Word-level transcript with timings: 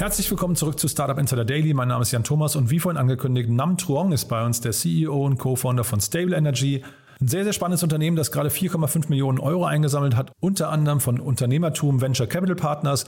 Herzlich 0.00 0.30
willkommen 0.30 0.56
zurück 0.56 0.78
zu 0.78 0.88
Startup 0.88 1.18
Insider 1.18 1.44
Daily. 1.44 1.74
Mein 1.74 1.88
Name 1.88 2.00
ist 2.00 2.10
Jan 2.10 2.24
Thomas 2.24 2.56
und 2.56 2.70
wie 2.70 2.78
vorhin 2.78 2.96
angekündigt, 2.98 3.50
Nam 3.50 3.76
Truong 3.76 4.12
ist 4.12 4.30
bei 4.30 4.42
uns 4.42 4.62
der 4.62 4.72
CEO 4.72 5.26
und 5.26 5.36
Co-Founder 5.36 5.84
von 5.84 6.00
Stable 6.00 6.34
Energy. 6.34 6.82
Ein 7.20 7.28
sehr, 7.28 7.44
sehr 7.44 7.52
spannendes 7.52 7.82
Unternehmen, 7.82 8.16
das 8.16 8.32
gerade 8.32 8.48
4,5 8.48 9.10
Millionen 9.10 9.38
Euro 9.38 9.66
eingesammelt 9.66 10.16
hat, 10.16 10.32
unter 10.40 10.70
anderem 10.70 11.00
von 11.00 11.20
Unternehmertum 11.20 12.00
Venture 12.00 12.26
Capital 12.26 12.56
Partners 12.56 13.04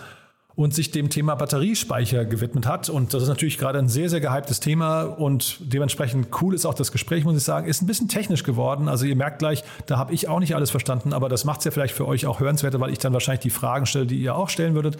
und 0.54 0.74
sich 0.74 0.90
dem 0.90 1.08
Thema 1.08 1.34
Batteriespeicher 1.34 2.26
gewidmet 2.26 2.66
hat. 2.66 2.90
Und 2.90 3.14
das 3.14 3.22
ist 3.22 3.30
natürlich 3.30 3.56
gerade 3.56 3.78
ein 3.78 3.88
sehr, 3.88 4.10
sehr 4.10 4.20
gehyptes 4.20 4.60
Thema 4.60 5.04
und 5.04 5.60
dementsprechend 5.72 6.28
cool 6.42 6.54
ist 6.54 6.66
auch 6.66 6.74
das 6.74 6.92
Gespräch, 6.92 7.24
muss 7.24 7.38
ich 7.38 7.42
sagen. 7.42 7.68
Ist 7.68 7.80
ein 7.80 7.86
bisschen 7.86 8.08
technisch 8.08 8.44
geworden. 8.44 8.88
Also 8.90 9.06
ihr 9.06 9.16
merkt 9.16 9.38
gleich, 9.38 9.64
da 9.86 9.96
habe 9.96 10.12
ich 10.12 10.28
auch 10.28 10.40
nicht 10.40 10.54
alles 10.54 10.70
verstanden, 10.70 11.14
aber 11.14 11.30
das 11.30 11.46
macht 11.46 11.60
es 11.60 11.64
ja 11.64 11.70
vielleicht 11.70 11.94
für 11.94 12.06
euch 12.06 12.26
auch 12.26 12.40
hörenswerter, 12.40 12.80
weil 12.80 12.92
ich 12.92 12.98
dann 12.98 13.14
wahrscheinlich 13.14 13.40
die 13.40 13.48
Fragen 13.48 13.86
stelle, 13.86 14.04
die 14.04 14.20
ihr 14.20 14.36
auch 14.36 14.50
stellen 14.50 14.74
würdet. 14.74 14.98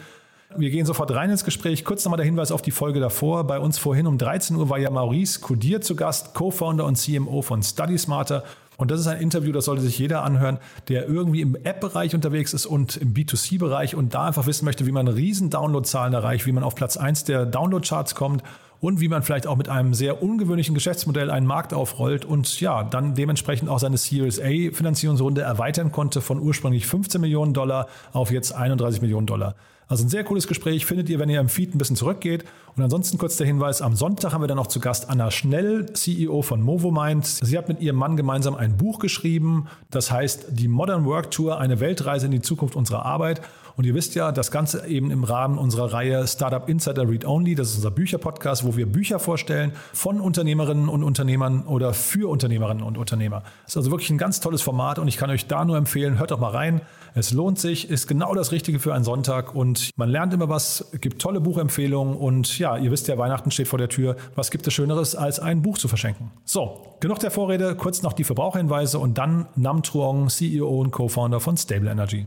Wir 0.57 0.71
gehen 0.71 0.85
sofort 0.85 1.11
rein 1.15 1.31
ins 1.31 1.45
Gespräch. 1.45 1.85
Kurz 1.85 2.05
nochmal 2.05 2.19
der 2.19 2.27
Hinweis 2.27 2.53
auf 2.53 2.61
die 2.61 2.71
Folge 2.71 3.01
davor. 3.01 3.47
Bei 3.47 3.59
uns 3.59 3.79
vorhin 3.79 4.07
um 4.07 4.19
13 4.19 4.57
Uhr 4.57 4.69
war 4.69 4.79
ja 4.79 4.91
Maurice 4.91 5.41
Kudier 5.41 5.81
zu 5.81 5.97
Gast, 5.97 6.35
Co-Founder 6.35 6.85
und 6.85 6.97
CMO 6.97 7.41
von 7.41 7.63
Study 7.63 7.97
Smarter. 7.97 8.45
Und 8.77 8.91
das 8.91 9.01
ist 9.01 9.07
ein 9.07 9.21
Interview, 9.21 9.53
das 9.53 9.67
sollte 9.67 9.83
sich 9.83 9.99
jeder 9.99 10.25
anhören, 10.25 10.59
der 10.89 11.07
irgendwie 11.07 11.41
im 11.41 11.55
App-Bereich 11.55 12.15
unterwegs 12.15 12.53
ist 12.53 12.67
und 12.67 12.97
im 12.97 13.15
B2C-Bereich 13.15 13.95
und 13.95 14.13
da 14.15 14.27
einfach 14.27 14.47
wissen 14.47 14.65
möchte, 14.65 14.87
wie 14.87 14.93
man 14.93 15.09
riesen 15.09 15.51
Downloadzahlen 15.51 16.13
erreicht, 16.13 16.47
wie 16.47 16.53
man 16.53 16.65
auf 16.65 16.75
Platz 16.75 16.97
1 16.97 17.25
der 17.25 17.47
Download-Charts 17.47 18.15
kommt 18.15 18.43
und 18.81 19.01
wie 19.01 19.09
man 19.09 19.23
vielleicht 19.23 19.47
auch 19.47 19.57
mit 19.57 19.69
einem 19.69 19.95
sehr 19.95 20.23
ungewöhnlichen 20.23 20.75
Geschäftsmodell 20.75 21.31
einen 21.31 21.47
Markt 21.47 21.73
aufrollt 21.73 22.25
und 22.25 22.61
ja, 22.61 22.83
dann 22.83 23.15
dementsprechend 23.15 23.69
auch 23.69 23.79
seine 23.79 23.97
Series 23.97 24.41
A 24.41 24.75
Finanzierungsrunde 24.75 25.43
erweitern 25.43 25.93
konnte 25.93 26.21
von 26.21 26.41
ursprünglich 26.41 26.87
15 26.87 27.21
Millionen 27.21 27.55
Dollar 27.55 27.87
auf 28.13 28.33
jetzt 28.33 28.53
31 28.53 29.01
Millionen 29.01 29.27
Dollar. 29.27 29.55
Also 29.93 30.05
ein 30.05 30.09
sehr 30.09 30.25
cooles 30.25 30.47
Gespräch 30.47 30.87
findet 30.87 31.11
ihr, 31.11 31.19
wenn 31.19 31.29
ihr 31.29 31.39
im 31.39 31.51
Feed 31.51 31.75
ein 31.75 31.79
bisschen 31.79 31.97
zurückgeht. 31.97 32.47
Und 32.75 32.83
ansonsten 32.83 33.19
kurz 33.19 33.37
der 33.37 33.47
Hinweis, 33.47 33.83
am 33.83 33.95
Sonntag 33.95 34.33
haben 34.33 34.41
wir 34.41 34.49
dann 34.49 34.57
noch 34.57 34.69
zu 34.69 34.81
Gast 34.81 35.11
Anna 35.11 35.31
Schnell, 35.31 35.93
CEO 35.93 36.41
von 36.41 36.63
Movomind. 36.63 37.27
Sie 37.27 37.59
hat 37.59 37.69
mit 37.69 37.83
ihrem 37.83 37.97
Mann 37.97 38.17
gemeinsam 38.17 38.55
ein 38.55 38.79
Buch 38.79 39.01
geschrieben, 39.01 39.67
das 39.91 40.11
heißt 40.11 40.47
Die 40.53 40.69
Modern 40.69 41.05
Work 41.05 41.31
Tour, 41.31 41.61
eine 41.61 41.79
Weltreise 41.79 42.25
in 42.25 42.33
die 42.33 42.41
Zukunft 42.41 42.75
unserer 42.75 43.05
Arbeit. 43.05 43.43
Und 43.77 43.85
ihr 43.85 43.95
wisst 43.95 44.15
ja, 44.15 44.33
das 44.33 44.51
Ganze 44.51 44.87
eben 44.87 45.11
im 45.11 45.25
Rahmen 45.25 45.59
unserer 45.59 45.93
Reihe 45.93 46.27
Startup 46.27 46.69
Insider 46.69 47.09
Read 47.09 47.25
Only. 47.25 47.55
Das 47.55 47.71
ist 47.71 47.77
unser 47.77 47.91
Bücherpodcast, 47.91 48.65
wo 48.65 48.77
wir 48.77 48.87
Bücher 48.87 49.19
vorstellen 49.19 49.73
von 49.93 50.21
Unternehmerinnen 50.21 50.89
und 50.89 51.03
Unternehmern 51.03 51.63
oder 51.67 51.95
für 51.95 52.31
Unternehmerinnen 52.31 52.83
und 52.83 52.99
Unternehmer. 52.99 53.43
Das 53.65 53.73
ist 53.73 53.77
also 53.79 53.91
wirklich 53.91 54.11
ein 54.11 54.19
ganz 54.19 54.41
tolles 54.41 54.63
Format 54.63 54.99
und 54.99 55.09
ich 55.09 55.17
kann 55.17 55.31
euch 55.31 55.47
da 55.47 55.65
nur 55.65 55.77
empfehlen, 55.77 56.19
hört 56.19 56.31
doch 56.31 56.41
mal 56.41 56.51
rein. 56.51 56.83
Es 57.15 57.33
lohnt 57.33 57.59
sich, 57.59 57.91
ist 57.91 58.07
genau 58.07 58.35
das 58.35 58.53
Richtige 58.53 58.79
für 58.79 58.95
einen 58.95 59.05
Sonntag 59.05 59.55
und 59.55 59.82
man 59.97 60.09
lernt 60.09 60.33
immer 60.35 60.49
was, 60.49 60.91
gibt 61.01 61.21
tolle 61.21 61.41
Buchempfehlungen 61.41 62.17
und 62.17 62.59
ja, 62.59 62.77
ihr 62.77 62.91
wisst 62.91 63.09
ja, 63.09 63.19
Weihnachten 63.19 63.51
steht 63.51 63.69
vor 63.69 63.79
der 63.79 63.89
Tür. 63.89 64.17
Was 64.35 64.51
gibt 64.51 64.67
es 64.67 64.73
Schöneres, 64.73 65.15
als 65.15 65.41
ein 65.41 65.63
Buch 65.63 65.79
zu 65.79 65.89
verschenken? 65.89 66.31
So, 66.45 66.97
genug 67.01 67.19
der 67.19 67.31
Vorrede, 67.31 67.75
kurz 67.75 68.03
noch 68.03 68.13
die 68.13 68.25
Verbraucherhinweise 68.25 68.99
und 68.99 69.19
dann 69.19 69.49
Nam 69.57 69.83
Truong, 69.83 70.29
CEO 70.29 70.69
und 70.81 70.91
Co-Founder 70.91 71.41
von 71.41 71.57
Stable 71.57 71.91
Energy. 71.91 72.27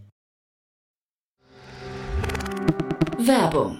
Werbung. 3.18 3.80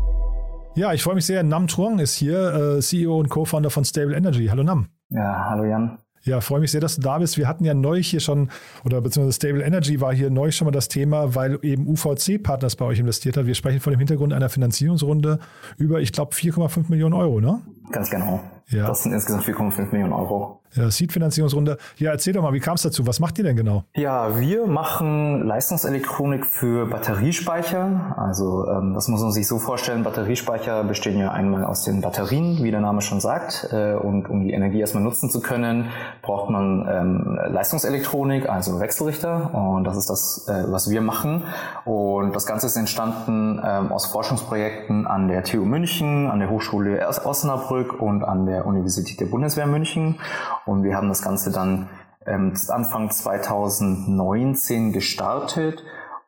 Ja, 0.73 0.93
ich 0.93 1.03
freue 1.03 1.15
mich 1.15 1.25
sehr. 1.25 1.43
Nam 1.43 1.67
Truong 1.67 1.99
ist 1.99 2.15
hier, 2.15 2.77
äh, 2.77 2.79
CEO 2.79 3.19
und 3.19 3.29
Co-Founder 3.29 3.69
von 3.69 3.83
Stable 3.83 4.15
Energy. 4.15 4.47
Hallo 4.47 4.63
Nam. 4.63 4.87
Ja, 5.09 5.49
hallo 5.49 5.65
Jan. 5.65 5.97
Ja, 6.23 6.39
freue 6.39 6.61
mich 6.61 6.71
sehr, 6.71 6.79
dass 6.79 6.95
du 6.95 7.01
da 7.01 7.17
bist. 7.17 7.37
Wir 7.37 7.47
hatten 7.47 7.65
ja 7.65 7.73
neu 7.73 8.01
hier 8.01 8.19
schon, 8.19 8.49
oder 8.85 9.01
beziehungsweise 9.01 9.35
Stable 9.35 9.63
Energy 9.63 9.99
war 9.99 10.13
hier 10.13 10.29
neu 10.29 10.51
schon 10.51 10.65
mal 10.65 10.71
das 10.71 10.87
Thema, 10.87 11.35
weil 11.35 11.59
eben 11.63 11.87
UVC-Partners 11.87 12.77
bei 12.77 12.85
euch 12.85 12.99
investiert 12.99 13.35
hat. 13.37 13.47
Wir 13.47 13.55
sprechen 13.55 13.79
vor 13.81 13.91
dem 13.91 13.99
Hintergrund 13.99 14.31
einer 14.31 14.47
Finanzierungsrunde 14.47 15.39
über, 15.77 15.99
ich 15.99 16.13
glaube, 16.13 16.33
4,5 16.35 16.89
Millionen 16.89 17.15
Euro, 17.15 17.41
ne? 17.41 17.61
Ganz 17.91 18.09
genau. 18.09 18.39
Ja. 18.67 18.87
Das 18.87 19.03
sind 19.03 19.13
insgesamt 19.13 19.43
4,5 19.43 19.91
Millionen 19.91 20.13
Euro. 20.13 20.61
Ja, 20.73 20.89
Seed-Finanzierungsrunde. 20.89 21.77
Ja, 21.97 22.11
erzähl 22.11 22.31
doch 22.31 22.41
mal, 22.41 22.53
wie 22.53 22.61
kam 22.61 22.75
es 22.75 22.83
dazu? 22.83 23.05
Was 23.05 23.19
macht 23.19 23.37
ihr 23.37 23.43
denn 23.43 23.57
genau? 23.57 23.83
Ja, 23.93 24.39
wir 24.39 24.67
machen 24.67 25.45
Leistungselektronik 25.45 26.45
für 26.45 26.85
Batteriespeicher. 26.85 28.15
Also 28.17 28.65
ähm, 28.69 28.93
das 28.93 29.09
muss 29.09 29.21
man 29.21 29.31
sich 29.31 29.47
so 29.47 29.59
vorstellen, 29.59 30.03
Batteriespeicher 30.03 30.85
bestehen 30.85 31.19
ja 31.19 31.31
einmal 31.31 31.65
aus 31.65 31.83
den 31.83 31.99
Batterien, 31.99 32.63
wie 32.63 32.71
der 32.71 32.79
Name 32.79 33.01
schon 33.01 33.19
sagt. 33.19 33.67
Äh, 33.73 33.95
und 33.95 34.29
um 34.29 34.45
die 34.45 34.51
Energie 34.51 34.79
erstmal 34.79 35.03
nutzen 35.03 35.29
zu 35.29 35.41
können, 35.41 35.89
braucht 36.21 36.49
man 36.49 36.87
ähm, 36.89 37.39
Leistungselektronik, 37.51 38.47
also 38.47 38.79
Wechselrichter. 38.79 39.53
Und 39.53 39.83
das 39.83 39.97
ist 39.97 40.09
das, 40.09 40.47
äh, 40.47 40.71
was 40.71 40.89
wir 40.89 41.01
machen. 41.01 41.43
Und 41.83 42.33
das 42.33 42.45
Ganze 42.45 42.67
ist 42.67 42.77
entstanden 42.77 43.61
ähm, 43.61 43.91
aus 43.91 44.05
Forschungsprojekten 44.05 45.05
an 45.05 45.27
der 45.27 45.43
TU 45.43 45.65
München, 45.65 46.31
an 46.31 46.39
der 46.39 46.49
Hochschule 46.49 47.05
Osnabrück 47.25 47.80
und 47.83 48.23
an 48.23 48.45
der 48.45 48.65
Universität 48.65 49.19
der 49.19 49.25
Bundeswehr 49.25 49.67
München. 49.67 50.19
Und 50.65 50.83
wir 50.83 50.95
haben 50.95 51.09
das 51.09 51.21
Ganze 51.21 51.51
dann 51.51 51.89
ähm, 52.25 52.53
Anfang 52.69 53.09
2019 53.09 54.93
gestartet. 54.93 55.83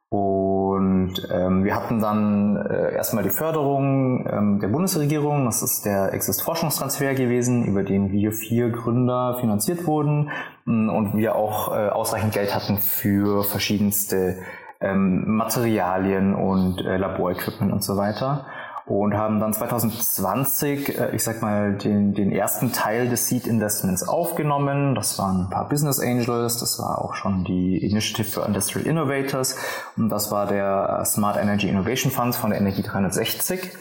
Und 0.09 1.27
ähm, 1.31 1.63
wir 1.63 1.75
hatten 1.75 1.99
dann 1.99 2.55
äh, 2.55 2.93
erstmal 2.93 3.23
die 3.23 3.31
Förderung 3.31 4.27
ähm, 4.31 4.59
der 4.59 4.67
Bundesregierung. 4.67 5.45
Das 5.45 5.63
ist 5.63 5.85
der 5.85 6.13
Exist-Forschungstransfer 6.13 7.15
gewesen, 7.15 7.65
über 7.65 7.81
den 7.81 8.11
wir 8.11 8.31
vier 8.31 8.69
Gründer 8.69 9.37
finanziert 9.39 9.87
wurden 9.87 10.29
und 10.65 11.17
wir 11.17 11.35
auch 11.35 11.73
äh, 11.75 11.89
ausreichend 11.89 12.33
Geld 12.33 12.53
hatten 12.53 12.77
für 12.77 13.43
verschiedenste 13.43 14.37
ähm, 14.81 15.35
Materialien 15.35 16.35
und 16.35 16.85
äh, 16.85 16.97
Laborequipment 16.97 17.73
und 17.73 17.83
so 17.83 17.97
weiter 17.97 18.45
und 18.85 19.15
haben 19.15 19.39
dann 19.39 19.53
2020, 19.53 20.99
äh, 20.99 21.15
ich 21.15 21.23
sag 21.23 21.41
mal, 21.41 21.73
den, 21.77 22.13
den 22.13 22.31
ersten 22.31 22.73
Teil 22.73 23.09
des 23.09 23.27
Seed 23.27 23.47
Investments 23.47 24.07
aufgenommen. 24.07 24.95
Das 24.95 25.17
waren 25.19 25.45
ein 25.45 25.49
paar 25.49 25.69
Business 25.69 25.99
Angels, 25.99 26.57
das 26.57 26.79
war 26.79 27.01
auch 27.01 27.15
schon 27.15 27.43
die 27.45 27.77
Initiative 27.77 28.29
for 28.29 28.45
Industrial 28.45 28.85
Innovators 28.85 29.55
und 29.95 30.09
das 30.09 30.31
war 30.31 30.47
der 30.47 30.99
äh, 31.01 31.05
Smart 31.05 31.37
Energy 31.37 31.69
Innovation 31.69 32.11
Fund 32.11 32.35
von 32.35 32.49
der 32.49 32.59
Energie 32.59 32.83
360. 32.83 33.71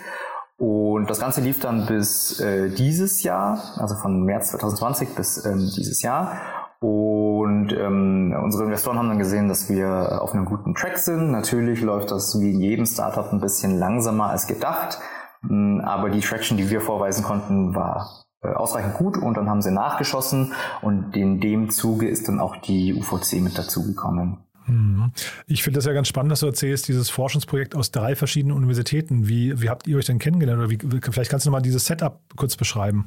Und 0.59 1.11
das 1.11 1.19
Ganze 1.19 1.41
lief 1.41 1.59
dann 1.59 1.87
bis 1.87 2.39
äh, 2.39 2.71
dieses 2.71 3.25
Jahr, 3.25 3.61
also 3.79 3.97
von 3.97 4.23
März 4.23 4.53
2020 4.53 5.17
bis 5.17 5.45
ähm, 5.45 5.69
dieses 5.77 6.03
Jahr. 6.03 6.62
Und 6.83 7.73
ähm, 7.73 8.35
unsere 8.43 8.65
Investoren 8.65 8.99
haben 8.99 9.09
dann 9.09 9.21
gesehen, 9.21 9.47
dass 9.47 9.71
wir 9.71 10.21
auf 10.21 10.33
einem 10.33 10.45
guten 10.45 10.75
Track 10.75 10.99
sind. 10.99 11.31
Natürlich 11.31 11.81
läuft 11.81 12.11
das 12.11 12.37
wie 12.41 12.51
in 12.51 12.61
jedem 12.61 12.87
Startup 12.87 13.33
ein 13.33 13.41
bisschen 13.41 13.79
langsamer 13.79 14.31
als 14.31 14.49
gedacht, 14.49 14.99
hm, 15.47 15.81
aber 15.85 16.11
die 16.11 16.19
Traction, 16.19 16.59
die 16.59 16.71
wir 16.71 16.81
vorweisen 16.81 17.23
konnten, 17.23 17.77
war 17.77 18.25
äh, 18.43 18.49
ausreichend 18.49 18.95
gut 18.95 19.17
und 19.17 19.37
dann 19.37 19.49
haben 19.49 19.63
sie 19.63 19.71
nachgeschossen 19.71 20.55
und 20.81 21.15
in 21.15 21.41
dem 21.41 21.71
Zuge 21.71 22.09
ist 22.09 22.27
dann 22.27 22.41
auch 22.41 22.57
die 22.57 22.95
UVC 22.95 23.35
mit 23.35 23.57
dazugekommen. 23.57 24.39
Mhm. 24.67 25.13
Ich 25.47 25.63
finde 25.63 25.79
das 25.79 25.85
ja 25.87 25.93
ganz 25.93 26.09
spannend, 26.09 26.33
dass 26.33 26.41
du 26.41 26.47
erzählst, 26.47 26.89
dieses 26.89 27.11
Forschungsprojekt 27.11 27.77
aus 27.77 27.93
drei 27.93 28.17
verschiedenen 28.17 28.57
Universitäten. 28.57 29.29
Wie, 29.29 29.63
wie 29.63 29.71
habt 29.71 29.87
ihr 29.87 29.99
euch 29.99 30.07
denn 30.07 30.19
kennengelernt? 30.19 30.61
Oder 30.61 30.71
wie, 30.71 30.79
vielleicht 31.13 31.31
kannst 31.31 31.47
du 31.47 31.51
noch 31.51 31.59
mal 31.59 31.63
dieses 31.63 31.87
Setup 31.87 32.19
kurz 32.35 32.57
beschreiben. 32.57 33.07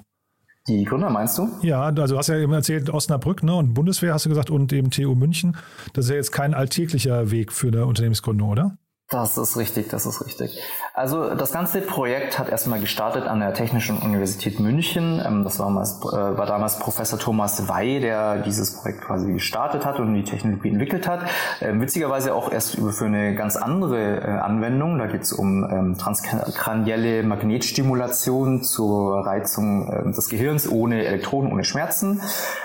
Die 0.67 0.83
Gründer 0.83 1.11
meinst 1.11 1.37
du? 1.37 1.47
Ja, 1.61 1.83
also 1.83 2.15
du 2.15 2.17
hast 2.17 2.27
ja 2.27 2.37
eben 2.37 2.53
erzählt, 2.53 2.89
Osnabrück 2.89 3.43
ne, 3.43 3.53
und 3.55 3.75
Bundeswehr 3.75 4.13
hast 4.13 4.25
du 4.25 4.29
gesagt 4.29 4.49
und 4.49 4.73
eben 4.73 4.89
TU 4.89 5.13
München. 5.13 5.55
Das 5.93 6.05
ist 6.05 6.09
ja 6.09 6.15
jetzt 6.15 6.31
kein 6.31 6.55
alltäglicher 6.55 7.29
Weg 7.29 7.51
für 7.51 7.67
eine 7.67 7.85
Unternehmensgründung, 7.85 8.49
oder? 8.49 8.77
Das 9.09 9.37
ist 9.37 9.55
richtig, 9.55 9.89
das 9.89 10.07
ist 10.07 10.25
richtig. 10.25 10.59
Also 10.95 11.35
das 11.35 11.51
ganze 11.51 11.81
Projekt 11.81 12.39
hat 12.39 12.49
erstmal 12.49 12.79
gestartet 12.79 13.27
an 13.27 13.39
der 13.39 13.53
Technischen 13.53 13.99
Universität 13.99 14.59
München. 14.59 15.21
Ähm, 15.23 15.43
das 15.43 15.59
war 15.59 15.67
damals, 15.67 15.99
äh, 15.99 16.37
war 16.37 16.47
damals 16.47 16.79
Professor 16.79 17.19
Thomas 17.19 17.69
Wey, 17.69 17.99
der 17.99 18.39
dieses 18.39 18.81
Projekt 18.81 19.01
quasi 19.01 19.31
gestartet 19.31 19.85
hat 19.85 19.99
und 19.99 20.15
die 20.15 20.23
Technologie 20.23 20.69
entwickelt 20.69 21.07
hat. 21.07 21.19
Ähm, 21.61 21.81
witzigerweise 21.81 22.33
auch 22.33 22.51
erst 22.51 22.77
für 22.77 23.05
eine 23.05 23.35
ganz 23.35 23.57
andere 23.57 24.21
äh, 24.21 24.39
Anwendung. 24.39 24.97
Da 24.97 25.05
geht 25.05 25.21
es 25.21 25.33
um 25.33 25.63
ähm, 25.69 25.97
transkranielle 25.99 27.21
Magnetstimulation 27.21 28.63
zur 28.63 29.23
Reizung 29.23 30.13
des 30.15 30.29
Gehirns 30.29 30.67
ohne 30.67 31.05
Elektroden, 31.05 31.51
ohne 31.51 31.63
Schmerzen. 31.63 32.21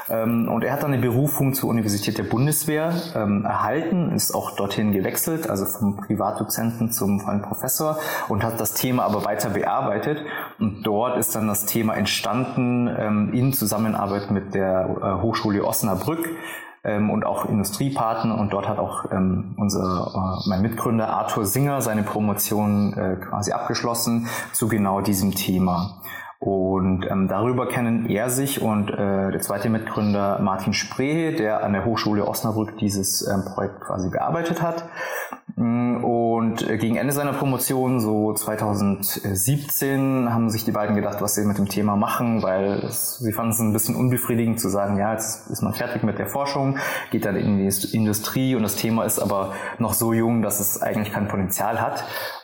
Und 0.08 0.64
er 0.64 0.72
hat 0.72 0.82
dann 0.82 0.92
eine 0.92 1.02
Berufung 1.02 1.54
zur 1.54 1.70
Universität 1.70 2.18
der 2.18 2.24
Bundeswehr 2.24 2.92
erhalten, 3.14 4.12
ist 4.12 4.34
auch 4.34 4.56
dorthin 4.56 4.92
gewechselt, 4.92 5.48
also 5.48 5.66
vom 5.66 5.96
Privat 5.96 6.29
Privatdozenten 6.30 6.90
zum 6.92 7.20
vollen 7.20 7.42
Professor 7.42 7.98
und 8.28 8.42
hat 8.42 8.60
das 8.60 8.74
Thema 8.74 9.04
aber 9.04 9.24
weiter 9.24 9.50
bearbeitet. 9.50 10.24
Und 10.58 10.82
dort 10.82 11.18
ist 11.18 11.34
dann 11.34 11.48
das 11.48 11.66
Thema 11.66 11.94
entstanden 11.94 12.88
ähm, 12.88 13.32
in 13.32 13.52
Zusammenarbeit 13.52 14.30
mit 14.30 14.54
der 14.54 14.88
äh, 15.02 15.22
Hochschule 15.22 15.64
Osnabrück 15.64 16.28
ähm, 16.84 17.10
und 17.10 17.24
auch 17.24 17.46
Industriepartner. 17.46 18.38
Und 18.38 18.52
dort 18.52 18.68
hat 18.68 18.78
auch 18.78 19.10
ähm, 19.10 19.54
unser, 19.58 20.12
äh, 20.14 20.48
mein 20.48 20.62
Mitgründer 20.62 21.08
Arthur 21.08 21.44
Singer 21.44 21.82
seine 21.82 22.02
Promotion 22.02 22.94
äh, 22.94 23.16
quasi 23.16 23.52
abgeschlossen 23.52 24.28
zu 24.52 24.68
genau 24.68 25.00
diesem 25.00 25.34
Thema. 25.34 26.00
Und 26.40 27.06
ähm, 27.10 27.28
darüber 27.28 27.68
kennen 27.68 28.08
er 28.08 28.30
sich 28.30 28.62
und 28.62 28.88
äh, 28.88 29.30
der 29.30 29.40
zweite 29.40 29.68
Mitgründer 29.68 30.38
Martin 30.40 30.72
Sprehe, 30.72 31.34
der 31.34 31.62
an 31.62 31.74
der 31.74 31.84
Hochschule 31.84 32.26
Osnabrück 32.26 32.78
dieses 32.78 33.28
ähm, 33.28 33.44
Projekt 33.44 33.82
quasi 33.82 34.08
bearbeitet 34.08 34.62
hat. 34.62 34.88
Mm, 35.56 36.02
und 36.02 36.66
äh, 36.66 36.78
gegen 36.78 36.96
Ende 36.96 37.12
seiner 37.12 37.34
Promotion, 37.34 38.00
so 38.00 38.32
2017, 38.32 40.32
haben 40.32 40.48
sich 40.48 40.64
die 40.64 40.72
beiden 40.72 40.96
gedacht, 40.96 41.20
was 41.20 41.34
sie 41.34 41.44
mit 41.44 41.58
dem 41.58 41.68
Thema 41.68 41.96
machen, 41.96 42.42
weil 42.42 42.86
es, 42.86 43.18
sie 43.18 43.32
fanden 43.32 43.52
es 43.52 43.58
ein 43.58 43.74
bisschen 43.74 43.94
unbefriedigend 43.94 44.58
zu 44.58 44.70
sagen, 44.70 44.96
ja, 44.96 45.12
jetzt 45.12 45.50
ist 45.50 45.60
man 45.60 45.74
fertig 45.74 46.04
mit 46.04 46.18
der 46.18 46.26
Forschung, 46.26 46.78
geht 47.10 47.26
dann 47.26 47.36
in 47.36 47.58
die 47.58 47.94
Industrie 47.94 48.54
und 48.54 48.62
das 48.62 48.76
Thema 48.76 49.04
ist 49.04 49.18
aber 49.18 49.52
noch 49.78 49.92
so 49.92 50.14
jung, 50.14 50.40
dass 50.40 50.58
es 50.58 50.80
eigentlich 50.80 51.12
kein 51.12 51.28
Potenzial 51.28 51.82
hat 51.82 52.02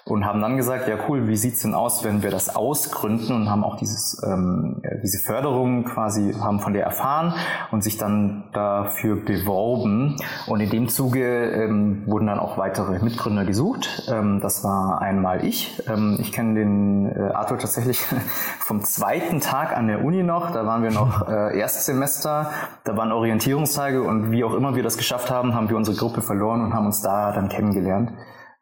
und 0.08 0.24
haben 0.24 0.40
dann 0.40 0.56
gesagt, 0.56 0.86
ja 0.86 0.96
cool, 1.08 1.26
wie 1.26 1.36
sieht's 1.36 1.62
denn 1.62 1.74
aus, 1.74 2.04
wenn 2.04 2.22
wir 2.22 2.30
das 2.30 2.54
ausgründen 2.54 3.34
und 3.34 3.50
haben 3.50 3.64
auch 3.64 3.76
dieses, 3.76 4.22
ähm, 4.24 4.80
diese 5.02 5.18
Förderung 5.18 5.84
quasi, 5.84 6.32
haben 6.32 6.60
von 6.60 6.72
der 6.72 6.84
erfahren 6.84 7.34
und 7.72 7.82
sich 7.82 7.98
dann 7.98 8.44
dafür 8.52 9.16
beworben. 9.16 10.16
Und 10.46 10.60
in 10.60 10.70
dem 10.70 10.88
Zuge 10.88 11.50
ähm, 11.50 12.04
wurden 12.06 12.28
dann 12.28 12.38
auch 12.38 12.56
weitere 12.56 13.00
Mitgründer 13.00 13.44
gesucht. 13.44 14.04
Ähm, 14.08 14.38
das 14.40 14.62
war 14.62 15.02
einmal 15.02 15.44
ich. 15.44 15.82
Ähm, 15.88 16.18
ich 16.20 16.30
kenne 16.30 16.54
den 16.54 17.10
äh, 17.10 17.32
Arthur 17.34 17.58
tatsächlich 17.58 17.98
vom 18.60 18.84
zweiten 18.84 19.40
Tag 19.40 19.76
an 19.76 19.88
der 19.88 20.04
Uni 20.04 20.22
noch. 20.22 20.52
Da 20.52 20.64
waren 20.66 20.84
wir 20.84 20.92
noch 20.92 21.28
äh, 21.28 21.58
Erstsemester, 21.58 22.50
da 22.84 22.96
waren 22.96 23.10
Orientierungstage 23.10 24.04
und 24.04 24.30
wie 24.30 24.44
auch 24.44 24.54
immer 24.54 24.76
wir 24.76 24.84
das 24.84 24.98
geschafft 24.98 25.32
haben, 25.32 25.54
haben 25.56 25.68
wir 25.68 25.76
unsere 25.76 25.96
Gruppe 25.96 26.22
verloren 26.22 26.60
und 26.60 26.74
haben 26.74 26.86
uns 26.86 27.02
da 27.02 27.32
dann 27.32 27.48
kennengelernt. 27.48 28.12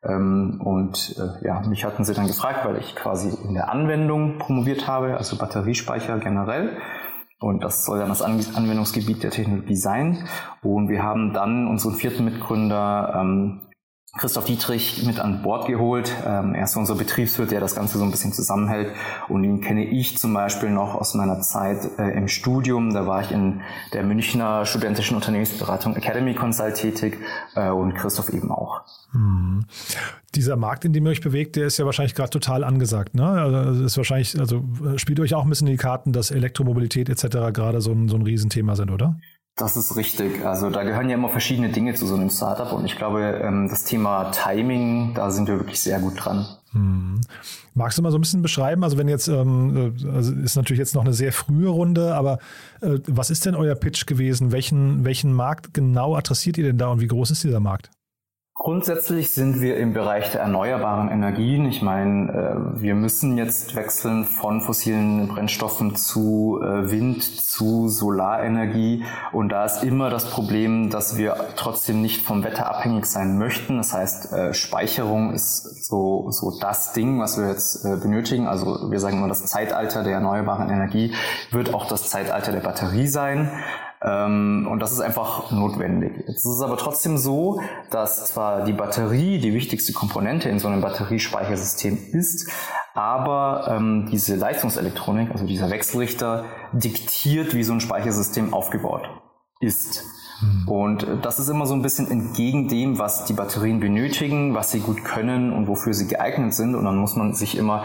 Ähm, 0.07 0.61
und 0.63 1.17
äh, 1.19 1.47
ja, 1.47 1.61
mich 1.67 1.85
hatten 1.85 2.05
sie 2.05 2.15
dann 2.15 2.27
gefragt, 2.27 2.65
weil 2.65 2.77
ich 2.77 2.95
quasi 2.95 3.31
in 3.47 3.55
der 3.55 3.71
Anwendung 3.71 4.39
promoviert 4.39 4.87
habe, 4.87 5.17
also 5.17 5.37
Batteriespeicher 5.37 6.19
generell. 6.19 6.77
Und 7.41 7.63
das 7.63 7.85
soll 7.85 7.99
dann 7.99 8.09
das 8.09 8.23
Anwendungsgebiet 8.23 9.23
der 9.23 9.31
Technologie 9.31 9.77
sein. 9.77 10.27
Und 10.63 10.89
wir 10.89 11.03
haben 11.03 11.33
dann 11.33 11.67
unseren 11.67 11.95
vierten 11.95 12.25
Mitgründer 12.25 13.21
ähm, 13.21 13.61
Christoph 14.17 14.45
Dietrich 14.45 15.05
mit 15.05 15.19
an 15.19 15.43
Bord 15.43 15.67
geholt. 15.67 16.15
Ähm, 16.25 16.55
er 16.55 16.65
ist 16.65 16.77
unser 16.77 16.95
Betriebswirt, 16.95 17.51
der 17.51 17.61
das 17.61 17.75
Ganze 17.75 17.99
so 17.99 18.05
ein 18.05 18.11
bisschen 18.11 18.33
zusammenhält. 18.33 18.93
Und 19.29 19.43
ihn 19.43 19.61
kenne 19.61 19.85
ich 19.85 20.19
zum 20.19 20.33
Beispiel 20.33 20.71
noch 20.71 20.95
aus 20.95 21.15
meiner 21.15 21.41
Zeit 21.41 21.99
äh, 21.99 22.17
im 22.17 22.29
Studium. 22.29 22.95
Da 22.95 23.07
war 23.07 23.23
ich 23.23 23.33
in 23.33 23.61
der 23.93 24.05
Münchner 24.05 24.67
studentischen 24.67 25.17
Unternehmensberatung 25.17 25.97
Academy 25.97 26.35
Consult 26.35 26.77
tätig 26.77 27.19
äh, 27.57 27.71
und 27.71 27.95
Christoph 27.95 28.29
eben 28.29 28.53
auch. 28.53 28.83
Hm. 29.11 29.65
Dieser 30.35 30.57
Markt, 30.57 30.85
in 30.85 30.93
dem 30.93 31.07
ihr 31.07 31.11
euch 31.11 31.21
bewegt, 31.21 31.57
der 31.57 31.67
ist 31.67 31.79
ja 31.79 31.85
wahrscheinlich 31.85 32.15
gerade 32.15 32.31
total 32.31 32.63
angesagt. 32.63 33.15
Ne? 33.15 33.27
Also 33.27 33.85
ist 33.85 33.97
wahrscheinlich, 33.97 34.39
also 34.39 34.65
spielt 34.97 35.19
euch 35.21 35.35
auch 35.35 35.43
ein 35.43 35.49
bisschen 35.49 35.67
in 35.67 35.73
die 35.73 35.79
Karten, 35.79 36.13
dass 36.13 36.31
Elektromobilität 36.31 37.09
etc. 37.09 37.53
gerade 37.53 37.81
so 37.81 37.93
ein, 37.93 38.09
so 38.09 38.17
ein 38.17 38.23
Riesenthema 38.23 38.77
sind, 38.77 38.91
oder? 38.91 39.17
Das 39.57 39.77
ist 39.77 39.95
richtig. 39.97 40.45
Also 40.45 40.69
da 40.69 40.83
gehören 40.83 41.09
ja 41.09 41.15
immer 41.15 41.29
verschiedene 41.29 41.69
Dinge 41.69 41.95
zu 41.95 42.07
so 42.07 42.17
einem 42.17 42.29
Startup 42.29 42.73
und 42.73 42.85
ich 42.85 42.97
glaube, 42.97 43.41
ähm, 43.43 43.69
das 43.69 43.85
Thema 43.85 44.33
Timing, 44.33 45.15
da 45.15 45.31
sind 45.31 45.47
wir 45.47 45.59
wirklich 45.59 45.81
sehr 45.81 46.01
gut 46.01 46.15
dran. 46.17 46.47
Hm. 46.73 47.21
Magst 47.75 47.97
du 47.97 48.03
mal 48.03 48.11
so 48.11 48.19
ein 48.19 48.21
bisschen 48.21 48.43
beschreiben? 48.43 48.83
Also 48.83 48.99
wenn 48.99 49.07
jetzt, 49.07 49.29
ähm, 49.29 49.95
äh, 50.05 50.09
also 50.09 50.35
ist 50.35 50.57
natürlich 50.57 50.81
jetzt 50.81 50.97
noch 50.97 51.05
eine 51.05 51.13
sehr 51.13 51.33
frühe 51.33 51.69
Runde, 51.69 52.17
aber 52.17 52.41
äh, 52.81 52.99
was 53.07 53.31
ist 53.31 53.47
denn 53.47 53.55
euer 53.55 53.77
Pitch 53.77 54.07
gewesen? 54.07 54.51
Welchen, 54.51 55.05
welchen 55.05 55.33
Markt 55.33 55.73
genau 55.73 56.17
adressiert 56.17 56.59
ihr 56.59 56.65
denn 56.65 56.79
da 56.79 56.89
und 56.89 57.01
wie 57.01 57.07
groß 57.07 57.31
ist 57.31 57.45
dieser 57.45 57.61
Markt? 57.61 57.91
Grundsätzlich 58.57 59.31
sind 59.31 59.61
wir 59.61 59.77
im 59.79 59.93
Bereich 59.95 60.31
der 60.31 60.43
erneuerbaren 60.43 61.11
Energien. 61.11 61.67
Ich 61.67 61.83
meine, 61.83 62.33
äh, 62.33 62.81
wir 62.81 62.95
müssen 62.95 63.37
jetzt 63.37 63.75
wechseln 63.75 64.25
von 64.25 64.61
fossilen 64.61 65.27
Brennstoffen 65.27 65.97
zu 65.97 66.61
äh, 66.63 66.89
Wind, 66.89 67.25
zu 67.25 67.89
Solarenergie. 67.89 69.05
Und 69.33 69.49
da 69.49 69.65
ist 69.65 69.83
immer 69.83 70.09
das 70.09 70.31
Problem, 70.31 70.89
dass 70.89 71.17
wir 71.17 71.35
trotzdem 71.57 72.01
nicht 72.01 72.23
vom 72.23 72.45
Wetter 72.45 72.69
abhängig 72.69 73.07
sein 73.07 73.39
möchten. 73.39 73.77
Das 73.79 73.93
heißt, 73.93 74.33
äh, 74.33 74.55
Speicherung 74.55 75.35
ist 75.35 75.85
so, 75.85 76.31
so 76.31 76.57
das 76.61 76.93
Ding, 76.93 77.19
was 77.19 77.37
wir 77.37 77.49
jetzt 77.49 77.83
benötigen. 77.83 78.47
Also 78.47 78.89
wir 78.89 79.01
sagen 79.01 79.19
immer, 79.19 79.29
das 79.29 79.45
Zeitalter 79.47 80.05
der 80.05 80.15
erneuerbaren 80.15 80.71
Energie 80.71 81.13
wird 81.51 81.75
auch 81.75 81.87
das 81.87 82.09
Zeitalter 82.09 82.53
der 82.53 82.61
Batterie 82.61 83.09
sein. 83.09 83.51
Ähm, 84.05 84.69
und 84.71 84.81
das 84.81 84.93
ist 84.93 85.01
einfach 85.01 85.51
notwendig. 85.51 86.13
Jetzt 86.29 86.45
ist 86.45 86.57
es 86.57 86.61
aber 86.61 86.77
trotzdem 86.77 87.17
so, 87.17 87.61
dass 87.91 88.27
zwar 88.27 88.65
die 88.65 88.75
Batterie 88.75 89.39
die 89.39 89.55
wichtigste 89.55 89.95
Komponente 89.95 90.51
in 90.51 90.59
so 90.59 90.69
einem 90.69 90.83
Batteriespeichersystem 90.83 91.99
ist, 92.13 92.51
aber 92.95 93.67
ähm, 93.71 94.09
diese 94.11 94.37
Leistungselektronik, 94.37 95.31
also 95.31 95.47
dieser 95.47 95.71
Wechselrichter, 95.71 96.45
diktiert, 96.73 97.55
wie 97.55 97.65
so 97.65 97.73
ein 97.73 97.81
Speichersystem 97.81 98.53
aufgebaut 98.53 99.09
ist. 99.61 100.05
Hm. 100.41 100.69
Und 100.69 101.07
das 101.23 101.39
ist 101.39 101.49
immer 101.49 101.65
so 101.65 101.75
ein 101.75 101.83
bisschen 101.83 102.11
entgegen 102.11 102.69
dem, 102.69 102.99
was 102.99 103.25
die 103.25 103.33
Batterien 103.33 103.81
benötigen, 103.81 104.55
was 104.55 104.71
sie 104.71 104.81
gut 104.81 105.03
können 105.05 105.53
und 105.53 105.67
wofür 105.67 105.95
sie 105.95 106.09
geeignet 106.09 106.53
sind. 106.53 106.75
Und 106.75 106.85
dann 106.85 106.97
muss 106.97 107.17
man 107.17 107.33
sich 107.33 107.57
immer 107.57 107.85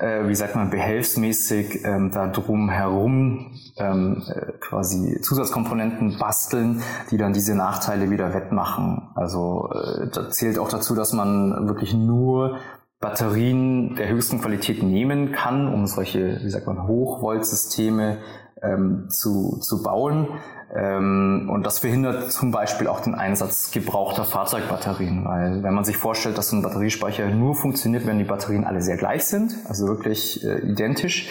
äh, 0.00 0.28
wie 0.28 0.34
sagt 0.34 0.56
man, 0.56 0.70
behelfsmäßig 0.70 1.84
ähm, 1.84 2.10
da 2.10 2.28
drum 2.28 2.70
herum 2.70 3.52
ähm, 3.76 4.22
äh, 4.28 4.52
quasi 4.58 5.20
Zusatzkomponenten 5.20 6.18
basteln, 6.18 6.82
die 7.10 7.18
dann 7.18 7.32
diese 7.32 7.54
Nachteile 7.54 8.10
wieder 8.10 8.34
wettmachen. 8.34 9.08
Also 9.14 9.70
äh, 9.72 10.08
da 10.12 10.30
zählt 10.30 10.58
auch 10.58 10.68
dazu, 10.68 10.94
dass 10.94 11.12
man 11.12 11.68
wirklich 11.68 11.94
nur 11.94 12.58
Batterien 12.98 13.94
der 13.96 14.08
höchsten 14.08 14.40
Qualität 14.40 14.82
nehmen 14.82 15.32
kann, 15.32 15.72
um 15.72 15.86
solche, 15.86 16.40
wie 16.42 16.50
sagt 16.50 16.66
man, 16.66 16.86
Hochvoltsysteme 16.86 18.18
ähm, 18.62 19.06
zu, 19.08 19.58
zu 19.60 19.82
bauen. 19.82 20.28
Ähm, 20.74 21.48
und 21.52 21.66
das 21.66 21.80
verhindert 21.80 22.30
zum 22.30 22.52
Beispiel 22.52 22.86
auch 22.86 23.00
den 23.00 23.14
Einsatz 23.14 23.72
gebrauchter 23.72 24.24
Fahrzeugbatterien, 24.24 25.24
weil 25.24 25.62
wenn 25.62 25.74
man 25.74 25.84
sich 25.84 25.96
vorstellt, 25.96 26.38
dass 26.38 26.50
so 26.50 26.56
ein 26.56 26.62
Batteriespeicher 26.62 27.28
nur 27.28 27.56
funktioniert, 27.56 28.06
wenn 28.06 28.18
die 28.18 28.24
Batterien 28.24 28.64
alle 28.64 28.80
sehr 28.80 28.96
gleich 28.96 29.24
sind, 29.24 29.56
also 29.68 29.88
wirklich 29.88 30.44
äh, 30.44 30.60
identisch, 30.60 31.28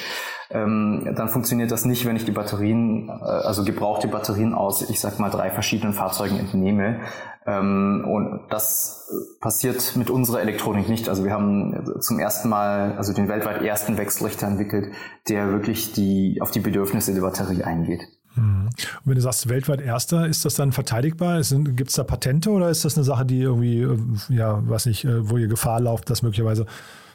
ähm, 0.51 1.13
dann 1.15 1.29
funktioniert 1.29 1.71
das 1.71 1.85
nicht, 1.85 2.05
wenn 2.05 2.15
ich 2.15 2.25
die 2.25 2.31
Batterien, 2.31 3.07
äh, 3.07 3.11
also 3.21 3.63
gebrauchte 3.63 4.07
Batterien 4.07 4.53
aus, 4.53 4.89
ich 4.89 4.99
sag 4.99 5.19
mal, 5.19 5.29
drei 5.29 5.51
verschiedenen 5.51 5.93
Fahrzeugen 5.93 6.37
entnehme. 6.37 6.99
Ähm, 7.45 8.03
und 8.05 8.41
das 8.49 9.09
passiert 9.39 9.95
mit 9.95 10.09
unserer 10.09 10.41
Elektronik 10.41 10.89
nicht. 10.89 11.07
Also 11.07 11.23
wir 11.23 11.31
haben 11.31 12.01
zum 12.01 12.19
ersten 12.19 12.49
Mal, 12.49 12.95
also 12.97 13.13
den 13.13 13.29
weltweit 13.29 13.61
ersten 13.61 13.97
Wechselrichter 13.97 14.47
entwickelt, 14.47 14.91
der 15.29 15.51
wirklich 15.51 15.93
die, 15.93 16.39
auf 16.41 16.51
die 16.51 16.59
Bedürfnisse 16.59 17.13
der 17.13 17.21
Batterie 17.21 17.63
eingeht. 17.63 18.01
Und 18.39 18.69
wenn 19.05 19.15
du 19.15 19.21
sagst 19.21 19.49
weltweit 19.49 19.81
erster, 19.81 20.27
ist 20.27 20.45
das 20.45 20.55
dann 20.55 20.71
verteidigbar? 20.71 21.41
Gibt 21.41 21.89
es 21.89 21.95
da 21.95 22.03
Patente 22.03 22.49
oder 22.51 22.69
ist 22.69 22.85
das 22.85 22.97
eine 22.97 23.03
Sache, 23.03 23.25
die 23.25 23.41
irgendwie, 23.41 23.81
äh, 23.81 23.97
ja, 24.29 24.61
weiß 24.67 24.85
nicht, 24.87 25.05
äh, 25.05 25.29
wo 25.29 25.37
ihr 25.37 25.47
Gefahr 25.47 25.79
lauft, 25.79 26.09
dass 26.09 26.21
möglicherweise, 26.21 26.65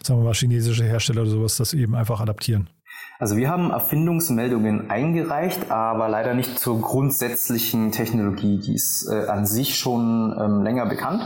sagen 0.02 0.20
wir 0.20 0.24
mal, 0.24 0.34
chinesische 0.34 0.84
Hersteller 0.84 1.22
oder 1.22 1.30
sowas 1.30 1.56
das 1.56 1.72
eben 1.74 1.94
einfach 1.94 2.20
adaptieren? 2.20 2.68
Also 3.18 3.36
wir 3.36 3.48
haben 3.48 3.70
Erfindungsmeldungen 3.70 4.90
eingereicht, 4.90 5.70
aber 5.70 6.08
leider 6.08 6.34
nicht 6.34 6.58
zur 6.58 6.80
grundsätzlichen 6.80 7.92
Technologie. 7.92 8.58
Die 8.58 8.74
ist 8.74 9.08
äh, 9.08 9.28
an 9.28 9.46
sich 9.46 9.78
schon 9.78 10.34
ähm, 10.38 10.62
länger 10.62 10.86
bekannt 10.86 11.22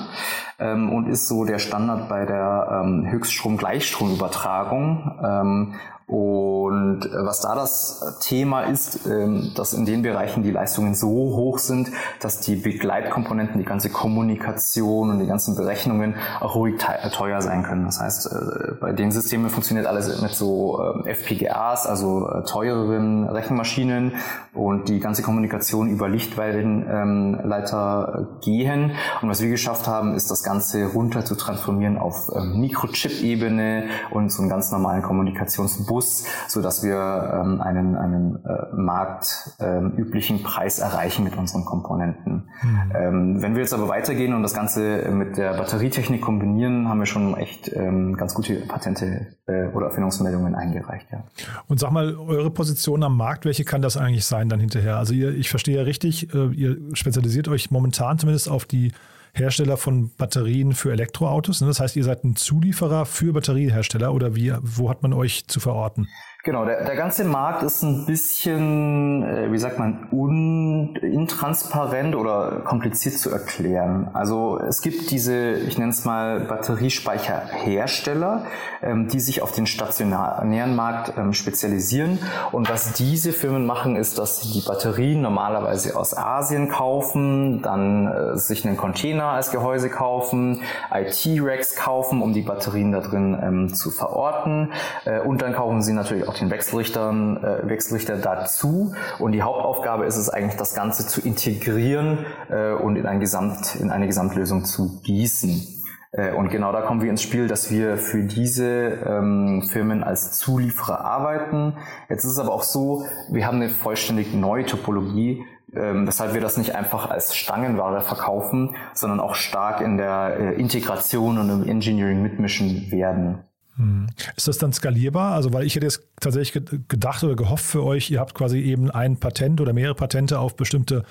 ähm, 0.58 0.90
und 0.92 1.08
ist 1.08 1.28
so 1.28 1.44
der 1.44 1.58
Standard 1.58 2.08
bei 2.08 2.24
der 2.24 2.82
ähm, 2.82 3.06
Höchststrom-Gleichstromübertragung. 3.10 5.18
Ähm, 5.22 5.74
und 6.08 7.04
äh, 7.04 7.26
was 7.26 7.42
da 7.42 7.54
das 7.54 8.16
Thema 8.20 8.62
ist, 8.62 9.06
ähm, 9.06 9.52
dass 9.54 9.74
in 9.74 9.84
den 9.84 10.00
Bereichen 10.00 10.42
die 10.42 10.50
Leistungen 10.50 10.94
so 10.94 11.08
hoch 11.08 11.58
sind, 11.58 11.90
dass 12.20 12.40
die 12.40 12.56
Begleitkomponenten, 12.56 13.58
die 13.58 13.66
ganze 13.66 13.90
Kommunikation 13.90 15.10
und 15.10 15.18
die 15.18 15.26
ganzen 15.26 15.54
Berechnungen 15.54 16.14
auch 16.40 16.54
ruhig 16.54 16.76
teuer 17.12 17.42
sein 17.42 17.62
können. 17.62 17.84
Das 17.84 18.00
heißt, 18.00 18.32
äh, 18.32 18.72
bei 18.80 18.92
den 18.92 19.10
Systemen 19.10 19.50
funktioniert 19.50 19.86
alles 19.86 20.22
mit 20.22 20.30
so 20.30 20.82
ähm, 20.82 21.04
FPGAs, 21.04 21.86
also 21.86 22.26
äh, 22.26 22.42
teureren 22.44 23.28
Rechenmaschinen 23.28 24.14
und 24.54 24.88
die 24.88 25.00
ganze 25.00 25.22
Kommunikation 25.22 25.90
über 25.90 26.08
Lichtwellenleiter 26.08 28.14
ähm, 28.16 28.28
gehen. 28.40 28.92
Und 29.20 29.28
was 29.28 29.42
wir 29.42 29.50
geschafft 29.50 29.86
haben, 29.86 30.14
ist 30.14 30.30
das 30.30 30.42
Ganze 30.48 30.86
runter 30.86 31.24
zu 31.24 31.34
transformieren 31.34 31.98
auf 31.98 32.28
Mikrochip-Ebene 32.34 33.84
und 34.10 34.32
so 34.32 34.40
einen 34.40 34.48
ganz 34.50 34.72
normalen 34.72 35.02
Kommunikationsbus 35.02 35.98
Bus, 35.98 36.24
so 36.46 36.62
dass 36.62 36.84
wir 36.84 36.96
ähm, 37.34 37.60
einen, 37.60 37.96
einen 37.96 38.44
äh, 38.44 38.76
marktüblichen 38.76 40.36
ähm, 40.38 40.42
Preis 40.42 40.78
erreichen 40.78 41.24
mit 41.24 41.36
unseren 41.36 41.64
Komponenten. 41.64 42.48
Mhm. 42.62 42.92
Ähm, 42.94 43.42
wenn 43.42 43.54
wir 43.54 43.62
jetzt 43.62 43.74
aber 43.74 43.88
weitergehen 43.88 44.34
und 44.34 44.42
das 44.42 44.54
Ganze 44.54 45.08
mit 45.10 45.36
der 45.36 45.54
Batterietechnik 45.54 46.20
kombinieren, 46.20 46.88
haben 46.88 47.00
wir 47.00 47.06
schon 47.06 47.36
echt 47.36 47.72
ähm, 47.74 48.16
ganz 48.16 48.34
gute 48.34 48.54
Patente 48.66 49.26
äh, 49.46 49.66
oder 49.68 49.86
Erfindungsmeldungen 49.86 50.54
eingereicht. 50.54 51.06
Ja. 51.10 51.24
Und 51.66 51.80
sag 51.80 51.90
mal, 51.90 52.16
eure 52.16 52.50
Position 52.50 53.02
am 53.02 53.16
Markt, 53.16 53.44
welche 53.44 53.64
kann 53.64 53.82
das 53.82 53.96
eigentlich 53.96 54.26
sein 54.26 54.48
dann 54.48 54.60
hinterher? 54.60 54.96
Also 54.96 55.14
ihr, 55.14 55.34
ich 55.34 55.50
verstehe 55.50 55.76
ja 55.76 55.82
richtig, 55.82 56.32
äh, 56.34 56.48
ihr 56.52 56.76
spezialisiert 56.92 57.48
euch 57.48 57.70
momentan 57.70 58.18
zumindest 58.18 58.48
auf 58.48 58.64
die 58.64 58.92
Hersteller 59.38 59.76
von 59.76 60.10
Batterien 60.16 60.74
für 60.74 60.92
Elektroautos. 60.92 61.60
Ne? 61.60 61.68
Das 61.68 61.80
heißt, 61.80 61.96
ihr 61.96 62.04
seid 62.04 62.24
ein 62.24 62.36
Zulieferer 62.36 63.06
für 63.06 63.32
Batteriehersteller 63.32 64.12
oder 64.12 64.34
wie, 64.34 64.52
wo 64.60 64.90
hat 64.90 65.02
man 65.02 65.12
euch 65.12 65.46
zu 65.46 65.60
verorten? 65.60 66.08
Genau, 66.48 66.64
der, 66.64 66.86
der 66.86 66.96
ganze 66.96 67.24
Markt 67.24 67.62
ist 67.62 67.82
ein 67.82 68.06
bisschen, 68.06 69.22
äh, 69.22 69.52
wie 69.52 69.58
sagt 69.58 69.78
man, 69.78 70.08
un, 70.10 70.96
intransparent 70.96 72.16
oder 72.16 72.62
kompliziert 72.64 73.18
zu 73.18 73.30
erklären. 73.30 74.08
Also 74.14 74.58
es 74.58 74.80
gibt 74.80 75.10
diese, 75.10 75.50
ich 75.50 75.76
nenne 75.76 75.90
es 75.90 76.06
mal 76.06 76.40
Batteriespeicherhersteller, 76.40 78.46
ähm, 78.80 79.08
die 79.08 79.20
sich 79.20 79.42
auf 79.42 79.52
den 79.52 79.66
stationären 79.66 80.74
Markt 80.74 81.12
ähm, 81.18 81.34
spezialisieren. 81.34 82.18
Und 82.50 82.70
was 82.70 82.94
diese 82.94 83.32
Firmen 83.32 83.66
machen, 83.66 83.96
ist, 83.96 84.18
dass 84.18 84.40
sie 84.40 84.50
die 84.50 84.66
Batterien 84.66 85.20
normalerweise 85.20 85.98
aus 85.98 86.16
Asien 86.16 86.70
kaufen, 86.70 87.60
dann 87.60 88.06
äh, 88.06 88.38
sich 88.38 88.66
einen 88.66 88.78
Container 88.78 89.32
als 89.32 89.50
Gehäuse 89.50 89.90
kaufen, 89.90 90.62
IT-Racks 90.94 91.76
kaufen, 91.76 92.22
um 92.22 92.32
die 92.32 92.40
Batterien 92.40 92.92
da 92.92 93.00
drin 93.00 93.38
ähm, 93.38 93.74
zu 93.74 93.90
verorten. 93.90 94.72
Äh, 95.04 95.20
und 95.20 95.42
dann 95.42 95.52
kaufen 95.52 95.82
sie 95.82 95.92
natürlich 95.92 96.26
auch 96.26 96.37
den 96.38 96.50
Wechselrichtern, 96.50 97.42
äh, 97.42 97.68
Wechselrichter 97.68 98.16
dazu. 98.16 98.94
Und 99.18 99.32
die 99.32 99.42
Hauptaufgabe 99.42 100.06
ist 100.06 100.16
es 100.16 100.28
eigentlich, 100.28 100.56
das 100.56 100.74
Ganze 100.74 101.06
zu 101.06 101.20
integrieren 101.20 102.26
äh, 102.50 102.72
und 102.72 102.96
in, 102.96 103.06
ein 103.06 103.20
Gesamt, 103.20 103.76
in 103.76 103.90
eine 103.90 104.06
Gesamtlösung 104.06 104.64
zu 104.64 105.00
gießen. 105.02 105.78
Äh, 106.12 106.32
und 106.32 106.48
genau 106.48 106.72
da 106.72 106.82
kommen 106.82 107.02
wir 107.02 107.10
ins 107.10 107.22
Spiel, 107.22 107.48
dass 107.48 107.70
wir 107.70 107.96
für 107.96 108.22
diese 108.22 108.98
ähm, 109.06 109.62
Firmen 109.62 110.02
als 110.02 110.38
Zulieferer 110.38 111.00
arbeiten. 111.00 111.74
Jetzt 112.08 112.24
ist 112.24 112.32
es 112.32 112.38
aber 112.38 112.52
auch 112.52 112.62
so, 112.62 113.04
wir 113.30 113.46
haben 113.46 113.56
eine 113.56 113.68
vollständig 113.68 114.34
neue 114.34 114.64
Topologie, 114.64 115.44
ähm, 115.74 116.06
weshalb 116.06 116.32
wir 116.32 116.40
das 116.40 116.56
nicht 116.56 116.74
einfach 116.74 117.10
als 117.10 117.36
Stangenware 117.36 118.00
verkaufen, 118.00 118.74
sondern 118.94 119.20
auch 119.20 119.34
stark 119.34 119.80
in 119.80 119.98
der 119.98 120.36
äh, 120.38 120.54
Integration 120.54 121.38
und 121.38 121.50
im 121.50 121.68
Engineering 121.68 122.22
mitmischen 122.22 122.90
werden. 122.90 123.44
Hm. 123.78 124.08
Ist 124.36 124.48
das 124.48 124.58
dann 124.58 124.72
skalierbar? 124.72 125.34
Also, 125.34 125.52
weil 125.52 125.64
ich 125.64 125.76
hätte 125.76 125.86
jetzt 125.86 126.02
tatsächlich 126.20 126.64
gedacht 126.88 127.22
oder 127.22 127.36
gehofft 127.36 127.64
für 127.64 127.84
euch, 127.84 128.10
ihr 128.10 128.18
habt 128.18 128.34
quasi 128.34 128.58
eben 128.58 128.90
ein 128.90 129.18
Patent 129.18 129.60
oder 129.60 129.72
mehrere 129.72 129.94
Patente 129.94 130.40
auf 130.40 130.56
bestimmte, 130.56 131.04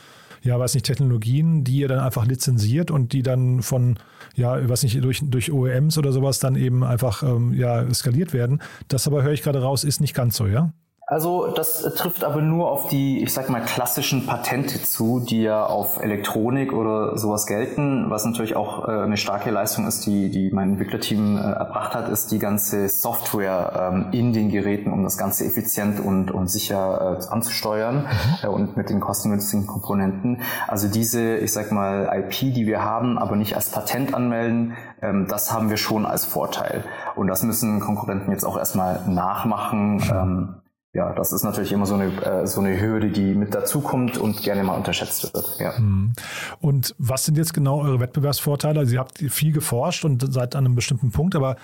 ja, 0.44 0.60
weiß 0.60 0.74
nicht, 0.74 0.86
Technologien, 0.86 1.64
die 1.64 1.78
ihr 1.78 1.88
dann 1.88 2.00
einfach 2.00 2.26
lizenziert 2.26 2.92
und 2.92 3.14
die 3.14 3.24
dann 3.24 3.62
von, 3.62 3.98
ja, 4.36 4.68
weiß 4.68 4.84
nicht, 4.84 5.02
durch, 5.02 5.22
durch 5.24 5.52
OEMs 5.52 5.98
oder 5.98 6.12
sowas 6.12 6.40
dann 6.40 6.56
eben 6.58 6.84
einfach, 6.84 7.24
ähm, 7.24 7.54
ja, 7.54 7.92
skaliert 7.94 8.34
werden. 8.34 8.62
Das 8.90 9.08
aber 9.08 9.24
höre 9.24 9.32
ich 9.32 9.44
gerade 9.44 9.62
raus, 9.62 9.86
ist 9.86 10.02
nicht 10.02 10.14
ganz 10.14 10.36
so, 10.36 10.46
ja? 10.46 10.74
Also 11.10 11.48
das 11.48 11.84
trifft 11.96 12.26
aber 12.26 12.42
nur 12.42 12.70
auf 12.70 12.90
die, 12.90 13.24
ich 13.24 13.34
sag 13.34 13.50
mal, 13.50 13.62
klassischen 13.62 14.26
Patente 14.26 14.84
zu, 14.84 15.22
die 15.22 15.44
ja 15.44 15.66
auf 15.66 16.04
Elektronik 16.04 16.74
oder 16.74 17.18
sowas 17.18 17.46
gelten. 17.46 18.10
Was 18.10 18.26
natürlich 18.26 18.58
auch 18.58 18.86
äh, 18.86 18.92
eine 18.92 19.16
starke 19.16 19.50
Leistung 19.50 19.88
ist, 19.88 20.06
die, 20.06 20.30
die 20.30 20.52
mein 20.52 20.72
Entwicklerteam 20.72 21.38
äh, 21.38 21.40
erbracht 21.40 21.96
hat, 21.96 22.10
ist 22.10 22.34
die 22.34 22.40
ganze 22.40 22.90
Software 22.90 23.90
ähm, 23.94 24.08
in 24.12 24.34
den 24.34 24.50
Geräten, 24.50 24.92
um 24.92 25.06
das 25.06 25.18
Ganze 25.18 25.46
effizient 25.46 26.02
und, 26.02 26.30
und 26.30 26.50
sicher 26.50 27.22
äh, 27.22 27.32
anzusteuern 27.32 28.00
mhm. 28.00 28.08
äh, 28.44 28.48
und 28.48 28.76
mit 28.76 28.90
den 28.90 29.00
kostengünstigen 29.00 29.66
Komponenten. 29.66 30.42
Also 30.68 30.90
diese, 30.90 31.38
ich 31.38 31.54
sag 31.54 31.72
mal, 31.72 32.12
IP, 32.14 32.54
die 32.54 32.68
wir 32.68 32.84
haben, 32.84 33.18
aber 33.18 33.38
nicht 33.38 33.56
als 33.56 33.70
Patent 33.70 34.14
anmelden, 34.14 34.74
ähm, 35.02 35.26
das 35.30 35.54
haben 35.54 35.70
wir 35.70 35.78
schon 35.78 36.06
als 36.06 36.26
Vorteil. 36.26 36.84
Und 37.16 37.28
das 37.28 37.44
müssen 37.44 37.80
Konkurrenten 37.80 38.30
jetzt 38.30 38.44
auch 38.44 38.58
erstmal 38.58 39.08
nachmachen. 39.08 40.04
Ähm, 40.12 40.56
ja, 40.98 41.14
das 41.14 41.32
ist 41.32 41.44
natürlich 41.44 41.72
immer 41.72 41.86
so 41.86 41.94
eine, 41.94 42.06
äh, 42.24 42.48
so 42.48 42.60
eine 42.60 42.82
Hürde, 42.82 43.12
die 43.12 43.36
mit 43.36 43.54
dazukommt 43.54 44.18
und 44.18 44.42
gerne 44.42 44.64
mal 44.64 44.76
unterschätzt 44.76 45.32
wird. 45.32 45.58
Ja. 45.60 45.78
Hm. 45.78 46.14
Und 46.60 46.96
was 46.98 47.24
sind 47.24 47.38
jetzt 47.38 47.54
genau 47.54 47.82
eure 47.82 48.00
Wettbewerbsvorteile? 48.00 48.80
Also 48.80 48.96
ihr 48.96 49.00
habt 49.00 49.20
viel 49.20 49.54
geforscht 49.54 50.06
und 50.06 50.34
seid 50.34 50.56
an 50.56 50.66
einem 50.66 50.74
bestimmten 50.74 51.12
Punkt, 51.12 51.36
aber 51.36 51.56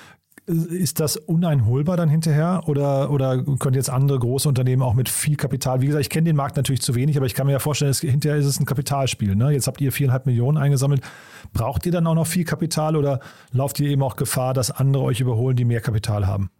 ist 0.46 1.00
das 1.00 1.18
uneinholbar 1.18 1.98
dann 1.98 2.10
hinterher 2.10 2.63
oder, 2.68 3.10
oder 3.10 3.44
können 3.44 3.75
jetzt 3.75 3.90
andere 3.90 4.20
große 4.20 4.48
Unternehmen 4.48 4.84
auch 4.84 4.94
mit 4.94 5.10
viel 5.10 5.36
Kapital, 5.36 5.82
wie 5.82 5.88
gesagt, 5.88 6.02
ich 6.02 6.10
kenne 6.10 6.25
den 6.25 6.36
Markt 6.36 6.58
natürlich 6.58 6.82
zu 6.82 6.94
wenig, 6.94 7.18
aber 7.18 7.25
ich 7.25 7.34
kann 7.34 7.48
mir 7.48 7.54
ja 7.54 7.60
vorstellen, 7.60 7.92
es, 7.92 8.02
hinterher 8.02 8.38
ist 8.38 8.46
es 8.46 8.60
ein 8.60 8.66
Kapitalspiel. 8.66 9.36
Ne? 9.36 9.52
Jetzt 9.52 9.66
habt 9.66 9.82
ihr 9.82 9.92
viereinhalb 9.92 10.28
Millionen 10.28 10.60
eingesammelt. 10.60 11.02
Braucht 11.54 11.88
ihr 11.88 11.92
dann 11.92 12.06
auch 12.06 12.16
noch 12.16 12.28
viel 12.28 12.44
Kapital 12.44 12.96
oder 12.96 13.20
lauft 13.52 13.80
ihr 13.80 13.90
eben 13.90 14.04
auch 14.04 14.16
Gefahr, 14.16 14.54
dass 14.54 14.70
andere 14.70 15.04
euch 15.04 15.22
überholen, 15.22 15.56
die 15.56 15.66
mehr 15.66 15.82
Kapital 15.82 16.28
haben? 16.28 16.52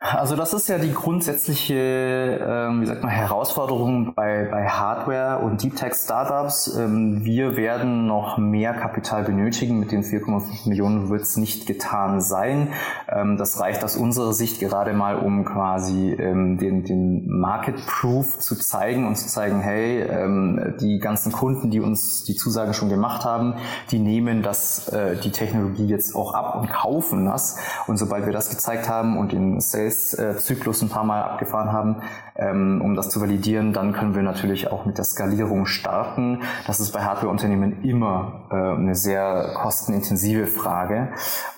Also 0.00 0.36
das 0.36 0.54
ist 0.54 0.68
ja 0.68 0.78
die 0.78 0.94
grundsätzliche, 0.94 1.74
ähm, 1.74 2.82
wie 2.82 2.86
sagt 2.86 3.02
man, 3.02 3.10
Herausforderung 3.10 4.14
bei, 4.14 4.44
bei 4.48 4.67
Hardware 4.78 5.38
und 5.38 5.62
Deep 5.62 5.76
Tech 5.76 5.94
Startups. 5.94 6.76
Ähm, 6.76 7.24
wir 7.24 7.56
werden 7.56 8.06
noch 8.06 8.38
mehr 8.38 8.74
Kapital 8.74 9.24
benötigen. 9.24 9.80
Mit 9.80 9.92
den 9.92 10.02
4,5 10.02 10.68
Millionen 10.68 11.08
wird 11.08 11.22
es 11.22 11.36
nicht 11.36 11.66
getan 11.66 12.20
sein. 12.20 12.68
Ähm, 13.08 13.36
das 13.36 13.60
reicht 13.60 13.82
aus 13.84 13.96
unserer 13.96 14.32
Sicht 14.32 14.60
gerade 14.60 14.92
mal, 14.92 15.16
um 15.16 15.44
quasi 15.44 16.12
ähm, 16.12 16.58
den, 16.58 16.84
den 16.84 17.28
Market 17.28 17.84
Proof 17.86 18.38
zu 18.38 18.56
zeigen 18.56 19.06
und 19.06 19.16
zu 19.16 19.26
zeigen, 19.26 19.60
hey, 19.60 20.06
die 20.80 20.98
ganzen 20.98 21.32
Kunden, 21.32 21.70
die 21.70 21.80
uns 21.80 22.24
die 22.24 22.34
Zusagen 22.34 22.74
schon 22.74 22.88
gemacht 22.88 23.24
haben, 23.24 23.54
die 23.90 23.98
nehmen 23.98 24.42
das, 24.42 24.88
äh, 24.88 25.16
die 25.16 25.30
Technologie 25.30 25.86
jetzt 25.86 26.14
auch 26.14 26.34
ab 26.34 26.56
und 26.56 26.70
kaufen 26.70 27.26
das. 27.26 27.56
Und 27.86 27.96
sobald 27.96 28.26
wir 28.26 28.32
das 28.32 28.50
gezeigt 28.50 28.88
haben 28.88 29.18
und 29.18 29.32
den 29.32 29.60
Sales 29.60 29.88
Sales-Zyklus 29.88 30.82
ein 30.82 30.88
paar 30.88 31.04
Mal 31.04 31.22
abgefahren 31.22 31.72
haben, 31.72 31.96
um 32.80 32.94
das 32.94 33.08
zu 33.08 33.20
validieren, 33.20 33.72
dann 33.72 33.92
können 33.92 34.14
wir 34.14 34.22
natürlich 34.22 34.67
auch 34.72 34.86
mit 34.86 34.98
der 34.98 35.04
Skalierung 35.04 35.66
starten. 35.66 36.42
Das 36.66 36.80
ist 36.80 36.92
bei 36.92 37.02
Hardware-Unternehmen 37.02 37.82
immer 37.82 38.46
äh, 38.50 38.54
eine 38.54 38.94
sehr 38.94 39.54
kostenintensive 39.54 40.46
Frage 40.46 41.08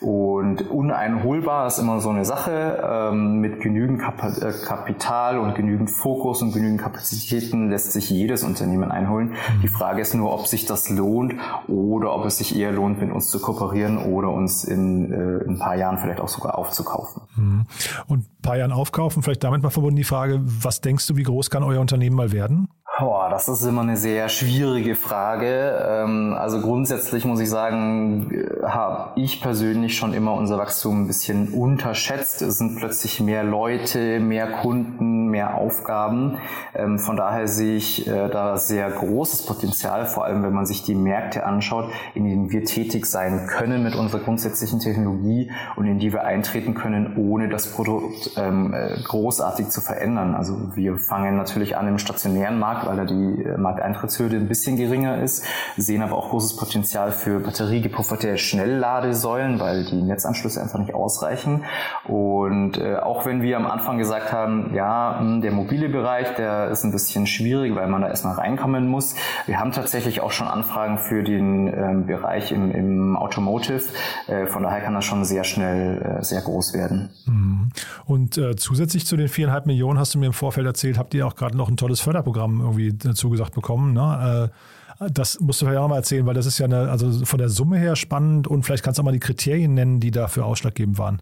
und 0.00 0.70
uneinholbar 0.70 1.66
ist 1.66 1.78
immer 1.78 2.00
so 2.00 2.10
eine 2.10 2.24
Sache. 2.24 2.82
Ähm, 3.10 3.40
mit 3.40 3.60
genügend 3.60 4.00
äh, 4.02 4.52
Kapital 4.64 5.38
und 5.38 5.54
genügend 5.54 5.90
Fokus 5.90 6.42
und 6.42 6.52
genügend 6.52 6.80
Kapazitäten 6.80 7.70
lässt 7.70 7.92
sich 7.92 8.10
jedes 8.10 8.42
Unternehmen 8.42 8.90
einholen. 8.90 9.34
Die 9.62 9.68
Frage 9.68 10.00
ist 10.02 10.14
nur, 10.14 10.32
ob 10.32 10.46
sich 10.46 10.66
das 10.66 10.90
lohnt 10.90 11.34
oder 11.68 12.14
ob 12.14 12.24
es 12.26 12.38
sich 12.38 12.56
eher 12.56 12.72
lohnt, 12.72 13.00
mit 13.00 13.10
uns 13.10 13.28
zu 13.28 13.40
kooperieren 13.40 13.98
oder 13.98 14.30
uns 14.30 14.64
in, 14.64 15.12
äh, 15.12 15.44
in 15.44 15.54
ein 15.54 15.58
paar 15.58 15.76
Jahren 15.76 15.98
vielleicht 15.98 16.20
auch 16.20 16.28
sogar 16.28 16.58
aufzukaufen. 16.58 17.22
Mhm. 17.36 17.66
Und 18.06 18.20
ein 18.20 18.42
paar 18.42 18.56
Jahren 18.56 18.72
aufkaufen, 18.72 19.22
vielleicht 19.22 19.44
damit 19.44 19.62
mal 19.62 19.70
verbunden 19.70 19.96
die 19.96 20.04
Frage, 20.04 20.40
was 20.42 20.80
denkst 20.80 21.06
du, 21.06 21.16
wie 21.16 21.22
groß 21.22 21.50
kann 21.50 21.62
euer 21.62 21.80
Unternehmen 21.80 22.16
mal 22.16 22.32
werden? 22.32 22.68
Boah, 23.00 23.30
das 23.30 23.48
ist 23.48 23.64
immer 23.64 23.80
eine 23.80 23.96
sehr 23.96 24.28
schwierige 24.28 24.94
Frage. 24.94 25.82
Ähm, 25.88 26.36
also 26.38 26.60
grundsätzlich 26.60 27.24
muss 27.24 27.40
ich 27.40 27.48
sagen, 27.48 28.30
äh, 28.30 28.66
habe 28.66 29.18
ich 29.18 29.40
persönlich 29.40 29.96
schon 29.96 30.12
immer 30.12 30.34
unser 30.34 30.58
Wachstum 30.58 31.04
ein 31.04 31.06
bisschen 31.06 31.48
unterschätzt. 31.48 32.42
Es 32.42 32.58
sind 32.58 32.76
plötzlich 32.76 33.18
mehr 33.20 33.42
Leute, 33.42 34.20
mehr 34.20 34.48
Kunden, 34.48 35.28
mehr 35.28 35.54
Aufgaben. 35.54 36.36
Ähm, 36.74 36.98
von 36.98 37.16
daher 37.16 37.48
sehe 37.48 37.76
ich 37.76 38.06
äh, 38.06 38.28
da 38.28 38.58
sehr 38.58 38.90
großes 38.90 39.46
Potenzial, 39.46 40.04
vor 40.04 40.26
allem 40.26 40.42
wenn 40.42 40.52
man 40.52 40.66
sich 40.66 40.82
die 40.82 40.94
Märkte 40.94 41.46
anschaut, 41.46 41.90
in 42.12 42.26
denen 42.26 42.50
wir 42.50 42.64
tätig 42.64 43.06
sein 43.06 43.46
können 43.46 43.82
mit 43.82 43.94
unserer 43.94 44.20
grundsätzlichen 44.20 44.78
Technologie 44.78 45.50
und 45.76 45.86
in 45.86 45.98
die 45.98 46.12
wir 46.12 46.24
eintreten 46.24 46.74
können, 46.74 47.16
ohne 47.16 47.48
das 47.48 47.72
Produkt 47.72 48.32
ähm, 48.36 48.74
äh, 48.74 49.00
großartig 49.04 49.68
zu 49.70 49.80
verändern. 49.80 50.34
Also 50.34 50.76
wir 50.76 50.98
fangen 50.98 51.38
natürlich 51.38 51.78
an 51.78 51.88
im 51.88 51.96
stationären 51.96 52.58
Markt, 52.58 52.89
weil 52.90 52.96
da 52.96 53.04
die 53.04 53.44
äh, 53.44 53.56
Markteintrittshürde 53.56 54.36
ein 54.36 54.48
bisschen 54.48 54.76
geringer 54.76 55.22
ist, 55.22 55.44
sehen 55.76 56.02
aber 56.02 56.16
auch 56.16 56.30
großes 56.30 56.56
Potenzial 56.56 57.12
für 57.12 57.38
batteriegepufferte 57.38 58.36
Schnellladesäulen, 58.36 59.60
weil 59.60 59.84
die 59.84 60.02
Netzanschlüsse 60.02 60.60
einfach 60.60 60.80
nicht 60.80 60.94
ausreichen. 60.94 61.64
Und 62.08 62.78
äh, 62.78 62.96
auch 62.96 63.26
wenn 63.26 63.42
wir 63.42 63.56
am 63.56 63.66
Anfang 63.66 63.98
gesagt 63.98 64.32
haben, 64.32 64.74
ja, 64.74 65.18
hm, 65.20 65.40
der 65.40 65.52
mobile 65.52 65.88
Bereich, 65.88 66.34
der 66.34 66.70
ist 66.70 66.84
ein 66.84 66.90
bisschen 66.90 67.26
schwierig, 67.26 67.76
weil 67.76 67.86
man 67.86 68.02
da 68.02 68.08
erstmal 68.08 68.34
reinkommen 68.34 68.88
muss. 68.88 69.14
Wir 69.46 69.60
haben 69.60 69.70
tatsächlich 69.70 70.20
auch 70.20 70.32
schon 70.32 70.48
Anfragen 70.48 70.98
für 70.98 71.22
den 71.22 71.68
ähm, 71.68 72.06
Bereich 72.06 72.50
im, 72.50 72.72
im 72.72 73.16
Automotive. 73.16 73.82
Äh, 74.26 74.46
von 74.46 74.64
daher 74.64 74.80
kann 74.80 74.94
das 74.94 75.04
schon 75.04 75.24
sehr 75.24 75.44
schnell 75.44 76.18
äh, 76.18 76.24
sehr 76.24 76.40
groß 76.40 76.74
werden. 76.74 77.10
Mhm. 77.26 77.68
Und 78.06 78.38
äh, 78.38 78.56
zusätzlich 78.56 79.06
zu 79.06 79.16
den 79.16 79.28
viereinhalb 79.28 79.66
Millionen 79.66 79.98
hast 79.98 80.14
du 80.14 80.18
mir 80.18 80.26
im 80.26 80.32
Vorfeld 80.32 80.66
erzählt, 80.66 80.98
habt 80.98 81.14
ihr 81.14 81.26
auch 81.26 81.36
gerade 81.36 81.56
noch 81.56 81.68
ein 81.68 81.76
tolles 81.76 82.00
Förderprogramm 82.00 82.60
irgendwie 82.60 82.79
äh, 82.88 83.14
zugesagt 83.14 83.54
bekommen. 83.54 83.92
Ne? 83.92 84.50
Äh, 84.50 85.10
das 85.10 85.40
musst 85.40 85.62
du 85.62 85.66
vielleicht 85.66 85.80
auch 85.80 85.88
mal 85.88 85.96
erzählen, 85.96 86.26
weil 86.26 86.34
das 86.34 86.46
ist 86.46 86.58
ja 86.58 86.66
eine, 86.66 86.90
also 86.90 87.24
von 87.24 87.38
der 87.38 87.48
Summe 87.48 87.78
her 87.78 87.96
spannend 87.96 88.46
und 88.48 88.64
vielleicht 88.64 88.84
kannst 88.84 88.98
du 88.98 89.02
auch 89.02 89.04
mal 89.04 89.12
die 89.12 89.20
Kriterien 89.20 89.72
nennen, 89.72 89.98
die 90.00 90.10
dafür 90.10 90.44
ausschlaggebend 90.44 90.98
waren. 90.98 91.20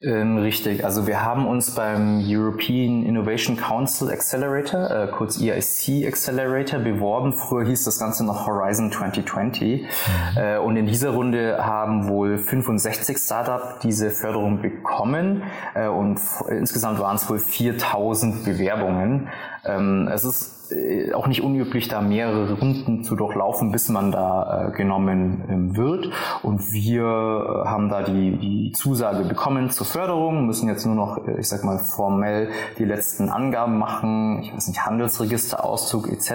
Ähm, 0.00 0.38
richtig, 0.38 0.84
also 0.84 1.08
wir 1.08 1.24
haben 1.24 1.48
uns 1.48 1.74
beim 1.74 2.22
European 2.24 3.02
Innovation 3.02 3.56
Council 3.56 4.08
Accelerator, 4.10 4.88
äh, 4.88 5.08
kurz 5.08 5.40
EIC 5.40 6.06
Accelerator, 6.06 6.78
beworben. 6.78 7.32
Früher 7.32 7.66
hieß 7.66 7.82
das 7.82 7.98
Ganze 7.98 8.24
noch 8.24 8.46
Horizon 8.46 8.92
2020. 8.92 9.82
Mhm. 9.82 9.88
Äh, 10.36 10.58
und 10.58 10.76
in 10.76 10.86
dieser 10.86 11.10
Runde 11.10 11.58
haben 11.58 12.08
wohl 12.08 12.38
65 12.38 13.18
Startups 13.18 13.80
diese 13.82 14.12
Förderung 14.12 14.62
bekommen 14.62 15.42
äh, 15.74 15.88
und 15.88 16.20
insgesamt 16.48 17.00
waren 17.00 17.16
es 17.16 17.28
wohl 17.28 17.40
4000 17.40 18.44
Bewerbungen. 18.44 19.26
Ähm, 19.64 20.08
es 20.14 20.24
ist 20.24 20.57
äh, 20.70 21.12
auch 21.12 21.26
nicht 21.26 21.42
unüblich, 21.42 21.88
da 21.88 22.00
mehrere 22.00 22.58
Runden 22.58 23.04
zu 23.04 23.16
durchlaufen, 23.16 23.72
bis 23.72 23.88
man 23.88 24.12
da 24.12 24.68
äh, 24.68 24.76
genommen 24.76 25.44
ähm, 25.48 25.76
wird. 25.76 26.10
Und 26.42 26.72
wir 26.72 27.04
äh, 27.04 27.68
haben 27.68 27.88
da 27.88 28.02
die, 28.02 28.36
die 28.38 28.72
Zusage 28.72 29.24
bekommen 29.24 29.70
zur 29.70 29.86
Förderung, 29.86 30.46
müssen 30.46 30.68
jetzt 30.68 30.84
nur 30.86 30.94
noch, 30.94 31.26
äh, 31.26 31.40
ich 31.40 31.48
sag 31.48 31.64
mal, 31.64 31.78
formell 31.78 32.50
die 32.78 32.84
letzten 32.84 33.28
Angaben 33.28 33.78
machen, 33.78 34.40
ich 34.42 34.54
weiß 34.54 34.68
nicht, 34.68 34.84
Handelsregisterauszug 34.84 36.08
etc. 36.08 36.30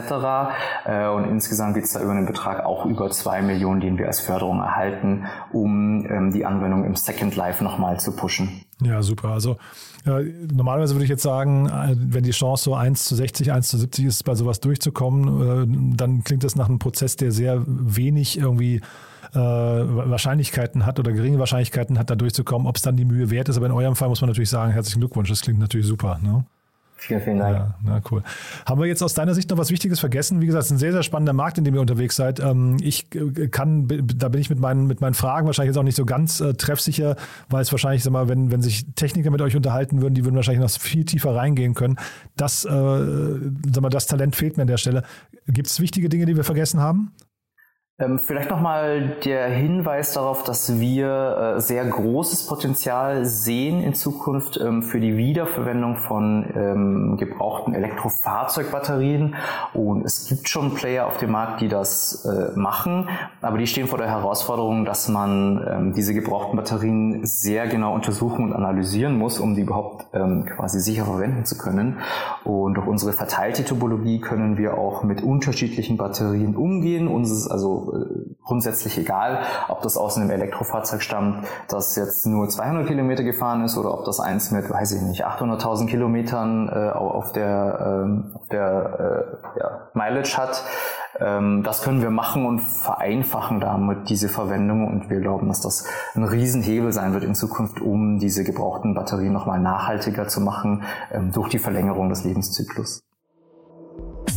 Äh, 0.86 1.08
und 1.10 1.26
insgesamt 1.26 1.76
geht 1.76 1.86
es 1.86 1.94
da 1.94 2.02
über 2.02 2.12
einen 2.12 2.26
Betrag 2.26 2.66
auch 2.66 2.86
über 2.86 3.10
zwei 3.10 3.42
Millionen, 3.42 3.82
den 3.82 3.98
wir 3.98 4.08
als 4.08 4.20
Förderung 4.20 4.60
erhalten, 4.60 5.26
um 5.52 6.06
ähm, 6.10 6.32
die 6.32 6.46
Anwendung 6.46 6.86
im 6.86 6.96
Second 6.96 7.36
Life 7.36 7.64
nochmal 7.64 8.00
zu 8.00 8.16
pushen. 8.16 8.64
Ja, 8.86 9.02
super. 9.02 9.30
Also 9.30 9.58
äh, 10.06 10.24
normalerweise 10.52 10.96
würde 10.96 11.06
ich 11.06 11.10
jetzt 11.10 11.24
sagen, 11.24 11.68
äh, 11.68 11.96
wenn 11.98 12.24
die 12.24 12.32
Chance 12.32 12.66
so 12.66 12.76
1 12.76 13.06
zu 13.06 13.16
60, 13.16 13.52
1 13.52 13.68
zu 13.68 13.78
70 13.78 14.06
ist, 14.06 14.24
bei 14.24 14.36
sowas 14.36 14.60
durchzukommen, 14.60 15.94
äh, 15.94 15.98
dann 15.98 16.24
klingt 16.24 16.44
das 16.44 16.56
nach 16.56 16.70
einem 16.70 16.80
Prozess, 16.80 17.16
der 17.16 17.32
sehr 17.32 17.64
wenig 17.66 18.38
irgendwie 18.38 18.82
äh, 19.34 19.40
Wahrscheinlichkeiten 19.40 20.86
hat 20.86 21.00
oder 21.00 21.12
geringe 21.12 21.40
Wahrscheinlichkeiten 21.40 21.98
hat, 21.98 22.10
da 22.10 22.16
durchzukommen. 22.16 22.68
Ob 22.68 22.76
es 22.76 22.82
dann 22.82 22.98
die 22.98 23.06
Mühe 23.06 23.30
wert 23.30 23.50
ist, 23.50 23.58
aber 23.58 23.66
in 23.66 23.72
eurem 23.72 23.96
Fall 23.96 24.10
muss 24.10 24.22
man 24.22 24.30
natürlich 24.30 24.50
sagen, 24.50 24.72
herzlichen 24.72 25.00
Glückwunsch, 25.00 25.30
das 25.30 25.42
klingt 25.42 25.60
natürlich 25.60 25.88
super. 25.88 26.20
Ne? 26.22 26.46
Vielen, 27.06 27.20
vielen 27.20 27.40
Dank. 27.40 27.58
Ja, 27.58 27.76
na 27.84 28.02
cool. 28.10 28.24
Haben 28.66 28.80
wir 28.80 28.88
jetzt 28.88 29.04
aus 29.04 29.14
deiner 29.14 29.34
Sicht 29.34 29.50
noch 29.50 29.58
was 29.58 29.72
Wichtiges 29.72 30.00
vergessen? 30.00 30.40
Wie 30.40 30.46
gesagt, 30.46 30.62
es 30.62 30.68
ist 30.68 30.72
ein 30.72 30.78
sehr, 30.78 30.94
sehr 30.94 31.04
spannender 31.04 31.34
Markt, 31.34 31.58
in 31.58 31.66
dem 31.66 31.76
ihr 31.76 31.82
unterwegs 31.82 32.16
seid. 32.16 32.40
Ähm, 32.40 32.78
ich 32.82 33.10
kann, 33.52 33.90
da 34.16 34.30
bin 34.30 34.40
ich 34.40 34.50
mit 34.50 34.60
meinen, 34.60 34.88
mit 34.88 35.02
meinen 35.02 35.14
Fragen 35.14 35.46
wahrscheinlich 35.46 35.72
jetzt 35.72 35.78
auch 35.78 35.84
nicht 35.84 35.98
so 35.98 36.06
ganz 36.06 36.40
äh, 36.40 36.54
treffsicher, 36.54 37.18
weil 37.50 37.62
es 37.62 37.74
wahrscheinlich, 37.74 38.04
sag 38.04 38.14
mal, 38.14 38.30
wenn, 38.30 38.52
wenn 38.52 38.62
sich 38.62 38.86
Techniker 38.96 39.32
mit 39.32 39.42
euch 39.42 39.58
unterhalten 39.58 40.02
würden, 40.02 40.14
die 40.14 40.24
würden 40.24 40.38
wahrscheinlich 40.38 40.64
noch 40.64 40.72
viel 40.72 41.04
tiefer 41.04 41.36
reingehen 41.36 41.74
können. 41.74 41.98
Das, 42.38 42.64
äh, 42.64 42.70
sag 42.70 43.82
mal, 43.82 43.90
das 43.90 44.08
Talent 44.08 44.38
fehlt 44.38 44.56
mir 44.56 44.62
an 44.62 44.68
der 44.68 44.78
Stelle. 44.78 45.04
Gibt 45.46 45.68
es 45.68 45.82
wichtige 45.82 46.08
Dinge, 46.08 46.26
die 46.26 46.38
wir 46.38 46.46
vergessen 46.46 46.80
haben? 46.80 47.12
Ähm, 48.00 48.18
vielleicht 48.18 48.50
nochmal 48.50 49.18
der 49.24 49.50
Hinweis 49.50 50.14
darauf, 50.14 50.44
dass 50.44 50.80
wir 50.80 51.58
äh, 51.58 51.62
sehr 51.62 51.86
großes 51.86 52.48
Potenzial 52.48 53.24
sehen 53.24 53.84
in 53.84 53.94
Zukunft 53.94 54.60
ähm, 54.60 54.82
für 54.82 55.00
die 55.00 55.16
Wiederverwendung 55.16 55.98
von 55.98 56.52
ähm, 56.56 57.18
gebrauchten 57.18 57.76
Elektrofahrzeugbatterien. 57.76 59.36
Und 59.76 60.06
es 60.06 60.28
gibt 60.28 60.50
schon 60.50 60.74
Player 60.74 61.06
auf 61.06 61.20
dem 61.20 61.34
Markt, 61.34 61.62
die 61.62 61.68
das 61.68 62.26
äh, 62.26 62.58
machen, 62.58 63.10
aber 63.42 63.60
die 63.60 63.68
stehen 63.68 63.86
vor 63.86 64.00
der 64.00 64.10
Herausforderung, 64.10 64.86
dass 64.86 65.08
man 65.08 65.94
diese 65.96 66.14
gebrauchten 66.14 66.56
Batterien 66.56 67.26
sehr 67.26 67.68
genau 67.68 67.94
untersuchen 67.94 68.46
und 68.46 68.54
analysieren 68.54 69.18
muss, 69.18 69.40
um 69.40 69.54
die 69.56 69.62
überhaupt 69.62 70.08
quasi 70.12 70.80
sicher 70.80 71.06
verwenden 71.06 71.46
zu 71.46 71.58
können. 71.58 72.00
Und 72.44 72.76
durch 72.76 72.88
unsere 72.88 73.14
verteilte 73.14 73.66
Topologie 73.66 74.20
können 74.20 74.58
wir 74.58 74.78
auch 74.78 75.04
mit 75.04 75.22
unterschiedlichen 75.22 75.98
Batterien 75.98 76.56
umgehen. 76.56 77.08
Uns 77.08 77.48
also 77.48 77.83
äh, 77.92 78.36
grundsätzlich 78.44 78.98
egal, 78.98 79.42
ob 79.68 79.82
das 79.82 79.98
aus 79.98 80.18
einem 80.18 80.30
Elektrofahrzeug 80.30 81.02
stammt, 81.02 81.46
das 81.68 81.96
jetzt 81.96 82.26
nur 82.26 82.50
200 82.50 82.88
Kilometer 82.88 83.24
gefahren 83.24 83.64
ist 83.64 83.78
oder 83.78 83.94
ob 83.94 84.06
das 84.06 84.20
eins 84.20 84.52
mit, 84.52 84.70
weiß 84.70 84.94
ich 84.94 85.02
nicht, 85.02 85.26
800.000 85.26 85.88
Kilometern 85.88 86.70
äh, 86.70 86.92
auf 86.92 87.32
der, 87.32 88.06
äh, 88.06 88.50
der 88.52 89.36
äh, 89.56 89.60
ja, 89.60 89.90
Mileage 89.94 90.38
hat. 90.38 90.64
Ähm, 91.20 91.64
das 91.64 91.84
können 91.84 92.02
wir 92.02 92.10
machen 92.10 92.46
und 92.46 92.60
vereinfachen 92.60 93.60
damit 93.60 94.10
diese 94.10 94.30
Verwendung 94.30 94.88
und 94.88 95.10
wir 95.10 95.20
glauben, 95.20 95.48
dass 95.48 95.62
das 95.62 95.86
ein 96.16 96.24
Riesenhebel 96.24 96.92
sein 96.92 97.14
wird 97.14 97.24
in 97.24 97.36
Zukunft, 97.36 97.82
um 97.82 98.20
diese 98.20 98.44
gebrauchten 98.44 98.96
Batterien 98.96 99.34
nochmal 99.34 99.60
nachhaltiger 99.60 100.28
zu 100.28 100.42
machen 100.42 100.84
ähm, 101.12 101.32
durch 101.32 101.50
die 101.50 101.60
Verlängerung 101.60 102.10
des 102.10 102.24
Lebenszyklus. 102.24 103.04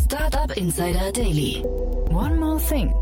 Startup 0.05 0.57
Insider 0.57 1.13
Daily. 1.13 1.65
One 2.11 2.37
more 2.37 2.59
thing. 2.59 2.95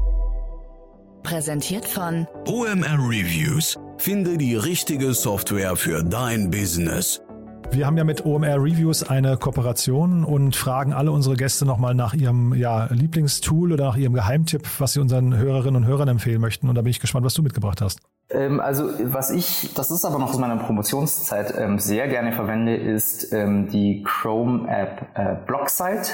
Präsentiert 1.24 1.86
von 1.86 2.28
OMR 2.46 2.98
Reviews. 2.98 3.76
Finde 3.96 4.36
die 4.36 4.56
richtige 4.56 5.14
Software 5.14 5.74
für 5.74 6.04
dein 6.04 6.50
Business. 6.50 7.22
Wir 7.70 7.86
haben 7.86 7.96
ja 7.96 8.04
mit 8.04 8.26
OMR 8.26 8.62
Reviews 8.62 9.02
eine 9.02 9.38
Kooperation 9.38 10.22
und 10.22 10.54
fragen 10.54 10.92
alle 10.92 11.10
unsere 11.10 11.34
Gäste 11.34 11.64
nochmal 11.64 11.94
nach 11.94 12.12
ihrem 12.12 12.54
ja, 12.54 12.88
Lieblingstool 12.92 13.72
oder 13.72 13.84
nach 13.86 13.96
ihrem 13.96 14.12
Geheimtipp, 14.12 14.68
was 14.78 14.92
sie 14.92 15.00
unseren 15.00 15.34
Hörerinnen 15.36 15.82
und 15.82 15.88
Hörern 15.88 16.08
empfehlen 16.08 16.42
möchten. 16.42 16.68
Und 16.68 16.74
da 16.74 16.82
bin 16.82 16.90
ich 16.90 17.00
gespannt, 17.00 17.24
was 17.24 17.32
du 17.32 17.42
mitgebracht 17.42 17.80
hast. 17.80 18.00
Ähm, 18.28 18.60
also 18.60 18.90
was 19.04 19.30
ich, 19.30 19.72
das 19.74 19.90
ist 19.90 20.04
aber 20.04 20.18
noch 20.18 20.28
aus 20.28 20.38
meiner 20.38 20.58
Promotionszeit, 20.58 21.54
ähm, 21.56 21.78
sehr 21.78 22.06
gerne 22.06 22.32
verwende, 22.32 22.76
ist 22.76 23.32
ähm, 23.32 23.70
die 23.70 24.02
Chrome 24.04 24.68
App 24.68 25.06
äh, 25.14 25.36
Blocksite. 25.46 26.10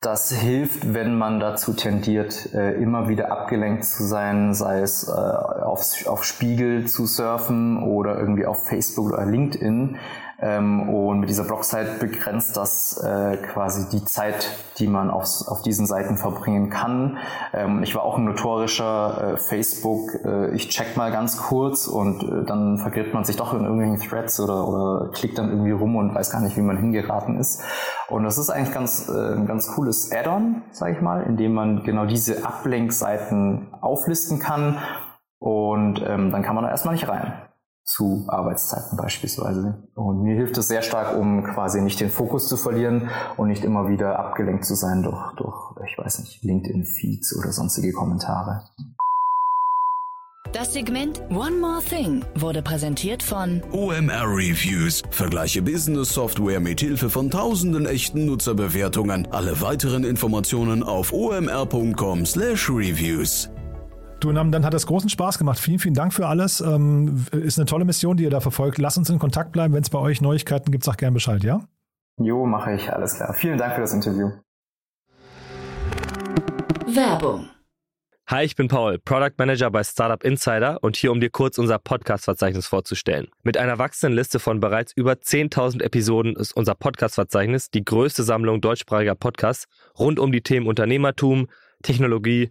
Das 0.00 0.30
hilft, 0.30 0.94
wenn 0.94 1.18
man 1.18 1.40
dazu 1.40 1.72
tendiert, 1.72 2.54
äh, 2.54 2.80
immer 2.80 3.08
wieder 3.08 3.32
abgelenkt 3.32 3.84
zu 3.84 4.04
sein, 4.04 4.54
sei 4.54 4.80
es 4.80 5.08
äh, 5.08 5.10
auf, 5.10 6.06
auf 6.06 6.22
Spiegel 6.22 6.86
zu 6.86 7.06
surfen 7.06 7.82
oder 7.82 8.16
irgendwie 8.16 8.46
auf 8.46 8.64
Facebook 8.64 9.12
oder 9.12 9.26
LinkedIn. 9.26 9.96
Ähm, 10.40 10.88
und 10.88 11.18
mit 11.18 11.28
dieser 11.28 11.44
Blogsite 11.44 11.96
begrenzt 11.98 12.56
das 12.56 12.96
äh, 13.02 13.36
quasi 13.38 13.88
die 13.90 14.04
Zeit, 14.04 14.48
die 14.78 14.86
man 14.86 15.10
auf, 15.10 15.26
auf 15.48 15.62
diesen 15.62 15.84
Seiten 15.86 16.16
verbringen 16.16 16.70
kann. 16.70 17.18
Ähm, 17.52 17.82
ich 17.82 17.96
war 17.96 18.02
auch 18.02 18.18
ein 18.18 18.24
notorischer 18.24 19.34
äh, 19.34 19.36
Facebook, 19.36 20.14
äh, 20.24 20.54
ich 20.54 20.68
check 20.68 20.96
mal 20.96 21.10
ganz 21.10 21.38
kurz 21.38 21.88
und 21.88 22.22
äh, 22.22 22.44
dann 22.44 22.78
vergräbt 22.78 23.14
man 23.14 23.24
sich 23.24 23.34
doch 23.34 23.52
in 23.52 23.64
irgendwelchen 23.64 23.98
Threads 24.08 24.38
oder, 24.38 24.68
oder 24.68 25.10
klickt 25.10 25.38
dann 25.38 25.48
irgendwie 25.48 25.72
rum 25.72 25.96
und 25.96 26.14
weiß 26.14 26.30
gar 26.30 26.40
nicht, 26.40 26.56
wie 26.56 26.62
man 26.62 26.78
hingeraten 26.78 27.36
ist. 27.36 27.60
Und 28.08 28.22
das 28.22 28.38
ist 28.38 28.48
eigentlich 28.48 28.72
ganz, 28.72 29.08
äh, 29.08 29.34
ein 29.34 29.46
ganz 29.46 29.72
cooles 29.74 30.12
Add-on, 30.12 30.62
sage 30.70 30.92
ich 30.92 31.00
mal, 31.00 31.24
in 31.24 31.36
dem 31.36 31.52
man 31.52 31.82
genau 31.82 32.06
diese 32.06 32.46
Ablenkseiten 32.46 33.74
auflisten 33.80 34.38
kann 34.38 34.78
und 35.40 36.00
ähm, 36.06 36.30
dann 36.30 36.42
kann 36.42 36.54
man 36.54 36.62
da 36.62 36.70
erstmal 36.70 36.94
nicht 36.94 37.08
rein 37.08 37.47
zu 37.88 38.26
Arbeitszeiten 38.28 38.96
beispielsweise. 38.98 39.82
Und 39.94 40.22
mir 40.22 40.36
hilft 40.36 40.58
es 40.58 40.68
sehr 40.68 40.82
stark, 40.82 41.16
um 41.16 41.42
quasi 41.42 41.80
nicht 41.80 41.98
den 42.00 42.10
Fokus 42.10 42.46
zu 42.48 42.58
verlieren 42.58 43.08
und 43.36 43.48
nicht 43.48 43.64
immer 43.64 43.88
wieder 43.88 44.18
abgelenkt 44.18 44.66
zu 44.66 44.74
sein 44.74 45.02
durch, 45.02 45.32
durch 45.36 45.56
ich 45.90 45.96
weiß 45.96 46.18
nicht, 46.20 46.44
LinkedIn-Feeds 46.44 47.38
oder 47.38 47.50
sonstige 47.50 47.92
Kommentare. 47.92 48.64
Das 50.52 50.72
Segment 50.72 51.20
One 51.30 51.56
More 51.58 51.82
Thing 51.82 52.24
wurde 52.34 52.62
präsentiert 52.62 53.22
von 53.22 53.62
OMR 53.70 54.24
Reviews. 54.24 55.02
Vergleiche 55.10 55.60
Business 55.62 56.14
Software 56.14 56.60
mit 56.60 56.80
Hilfe 56.80 57.10
von 57.10 57.30
tausenden 57.30 57.84
echten 57.86 58.24
Nutzerbewertungen. 58.26 59.28
Alle 59.30 59.60
weiteren 59.60 60.02
Informationen 60.04 60.82
auf 60.82 61.12
omr.com/reviews. 61.12 63.50
Du, 64.20 64.32
dann 64.32 64.64
hat 64.64 64.74
es 64.74 64.86
großen 64.86 65.08
Spaß 65.08 65.38
gemacht. 65.38 65.60
Vielen, 65.60 65.78
vielen 65.78 65.94
Dank 65.94 66.12
für 66.12 66.26
alles. 66.26 66.60
Ähm, 66.60 67.26
ist 67.30 67.58
eine 67.58 67.66
tolle 67.66 67.84
Mission, 67.84 68.16
die 68.16 68.24
ihr 68.24 68.30
da 68.30 68.40
verfolgt. 68.40 68.78
Lasst 68.78 68.98
uns 68.98 69.08
in 69.10 69.20
Kontakt 69.20 69.52
bleiben. 69.52 69.74
Wenn 69.74 69.82
es 69.82 69.90
bei 69.90 69.98
euch 69.98 70.20
Neuigkeiten 70.20 70.72
gibt, 70.72 70.82
sag 70.82 70.98
gerne 70.98 71.14
Bescheid, 71.14 71.44
ja? 71.44 71.60
Jo, 72.20 72.44
mache 72.44 72.74
ich, 72.74 72.92
alles 72.92 73.14
klar. 73.14 73.32
Vielen 73.32 73.58
Dank 73.58 73.74
für 73.74 73.82
das 73.82 73.92
Interview. 73.92 74.30
Werbung. 76.88 77.48
Hi, 78.26 78.44
ich 78.44 78.56
bin 78.56 78.66
Paul, 78.66 78.98
Product 78.98 79.34
Manager 79.38 79.70
bei 79.70 79.84
Startup 79.84 80.22
Insider 80.24 80.82
und 80.82 80.96
hier, 80.96 81.12
um 81.12 81.20
dir 81.20 81.30
kurz 81.30 81.56
unser 81.56 81.78
Podcast-Verzeichnis 81.78 82.66
vorzustellen. 82.66 83.28
Mit 83.44 83.56
einer 83.56 83.78
wachsenden 83.78 84.16
Liste 84.16 84.40
von 84.40 84.58
bereits 84.58 84.92
über 84.96 85.12
10.000 85.12 85.80
Episoden 85.80 86.34
ist 86.34 86.52
unser 86.56 86.74
Podcast-Verzeichnis 86.74 87.70
die 87.70 87.84
größte 87.84 88.24
Sammlung 88.24 88.60
deutschsprachiger 88.60 89.14
Podcasts 89.14 89.66
rund 89.98 90.18
um 90.18 90.32
die 90.32 90.42
Themen 90.42 90.66
Unternehmertum, 90.66 91.46
Technologie, 91.82 92.50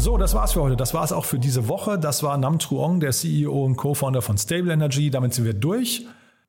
So, 0.00 0.16
das 0.16 0.32
war's 0.32 0.52
für 0.52 0.62
heute. 0.62 0.76
Das 0.76 0.94
war's 0.94 1.10
auch 1.10 1.24
für 1.24 1.40
diese 1.40 1.66
Woche. 1.66 1.98
Das 1.98 2.22
war 2.22 2.38
Nam 2.38 2.60
Truong, 2.60 3.00
der 3.00 3.10
CEO 3.10 3.64
und 3.64 3.74
Co-Founder 3.76 4.22
von 4.22 4.38
Stable 4.38 4.72
Energy. 4.72 5.10
Damit 5.10 5.34
sind 5.34 5.44
wir 5.44 5.54
durch. 5.54 6.06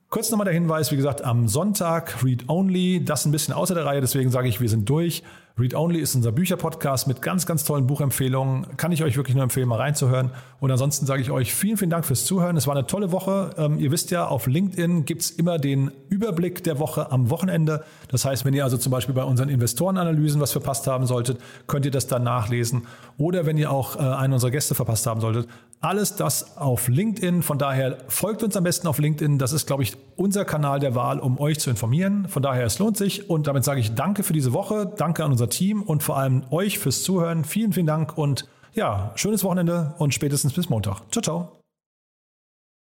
Kurz 0.09 0.29
nochmal 0.29 0.45
der 0.45 0.53
Hinweis, 0.53 0.91
wie 0.91 0.95
gesagt, 0.95 1.23
am 1.23 1.47
Sonntag 1.47 2.23
Read 2.23 2.47
Only. 2.47 3.03
Das 3.03 3.25
ein 3.25 3.31
bisschen 3.31 3.55
außer 3.55 3.73
der 3.73 3.85
Reihe, 3.85 4.01
deswegen 4.01 4.29
sage 4.29 4.47
ich, 4.47 4.61
wir 4.61 4.69
sind 4.69 4.87
durch. 4.87 5.23
Read 5.59 5.75
Only 5.75 5.99
ist 5.99 6.15
unser 6.15 6.31
Bücherpodcast 6.31 7.07
mit 7.07 7.21
ganz, 7.21 7.45
ganz 7.45 7.65
tollen 7.65 7.85
Buchempfehlungen. 7.85 8.77
Kann 8.77 8.93
ich 8.93 9.03
euch 9.03 9.17
wirklich 9.17 9.35
nur 9.35 9.43
empfehlen, 9.43 9.67
mal 9.67 9.75
reinzuhören. 9.75 10.31
Und 10.61 10.71
ansonsten 10.71 11.05
sage 11.05 11.21
ich 11.21 11.31
euch 11.31 11.53
vielen, 11.53 11.75
vielen 11.75 11.89
Dank 11.89 12.05
fürs 12.05 12.23
Zuhören. 12.23 12.55
Es 12.55 12.65
war 12.65 12.75
eine 12.75 12.87
tolle 12.87 13.11
Woche. 13.11 13.51
Ähm, 13.57 13.77
ihr 13.77 13.91
wisst 13.91 14.11
ja, 14.11 14.25
auf 14.25 14.47
LinkedIn 14.47 15.03
gibt's 15.03 15.31
immer 15.31 15.57
den 15.57 15.91
Überblick 16.09 16.63
der 16.63 16.79
Woche 16.79 17.11
am 17.11 17.29
Wochenende. 17.29 17.83
Das 18.07 18.23
heißt, 18.23 18.45
wenn 18.45 18.53
ihr 18.53 18.63
also 18.63 18.77
zum 18.77 18.91
Beispiel 18.91 19.13
bei 19.13 19.23
unseren 19.23 19.49
Investorenanalysen 19.49 20.39
was 20.39 20.51
verpasst 20.51 20.87
haben 20.87 21.05
solltet, 21.05 21.39
könnt 21.67 21.85
ihr 21.85 21.91
das 21.91 22.07
dann 22.07 22.23
nachlesen. 22.23 22.87
Oder 23.17 23.45
wenn 23.45 23.57
ihr 23.57 23.71
auch 23.71 23.97
äh, 23.97 23.99
einen 23.99 24.33
unserer 24.33 24.51
Gäste 24.51 24.75
verpasst 24.75 25.07
haben 25.07 25.19
solltet, 25.19 25.47
alles 25.81 26.15
das 26.15 26.57
auf 26.57 26.89
LinkedIn. 26.89 27.41
Von 27.41 27.57
daher 27.57 27.97
folgt 28.07 28.43
uns 28.43 28.57
am 28.57 28.65
besten 28.65 28.87
auf 28.87 28.99
LinkedIn. 28.99 29.37
Das 29.39 29.53
ist, 29.53 29.65
glaube 29.65 29.83
ich, 29.83 29.95
unser 30.17 30.43
Kanal 30.43 30.79
der 30.79 30.93
Wahl, 30.93 31.19
um 31.19 31.39
euch 31.39 31.59
zu 31.59 31.69
informieren. 31.69 32.27
Von 32.27 32.43
daher, 32.43 32.65
es 32.65 32.79
lohnt 32.79 32.97
sich. 32.97 33.29
Und 33.29 33.47
damit 33.47 33.63
sage 33.63 33.79
ich 33.79 33.95
Danke 33.95 34.23
für 34.23 34.33
diese 34.33 34.51
Woche. 34.51 34.91
Danke 34.97 35.23
an 35.23 35.31
unser 35.49 35.57
Team 35.57 35.81
und 35.81 36.03
vor 36.03 36.17
allem 36.17 36.43
euch 36.51 36.77
fürs 36.79 37.03
Zuhören. 37.03 37.43
Vielen, 37.43 37.73
vielen 37.73 37.87
Dank 37.87 38.17
und 38.17 38.47
ja, 38.73 39.11
schönes 39.15 39.43
Wochenende 39.43 39.93
und 39.97 40.13
spätestens 40.13 40.53
bis 40.53 40.69
Montag. 40.69 41.01
Ciao, 41.11 41.21
ciao. 41.21 41.57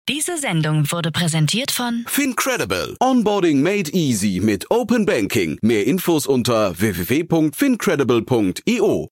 Diese 0.07 0.37
Sendung 0.37 0.91
wurde 0.91 1.11
präsentiert 1.11 1.71
von 1.71 2.05
Fincredible. 2.07 2.95
Onboarding 2.99 3.63
made 3.63 3.91
easy 3.91 4.39
mit 4.39 4.69
Open 4.69 5.03
Banking. 5.05 5.57
Mehr 5.63 5.87
Infos 5.87 6.27
unter 6.27 6.79
www.fincredible.io. 6.79 9.09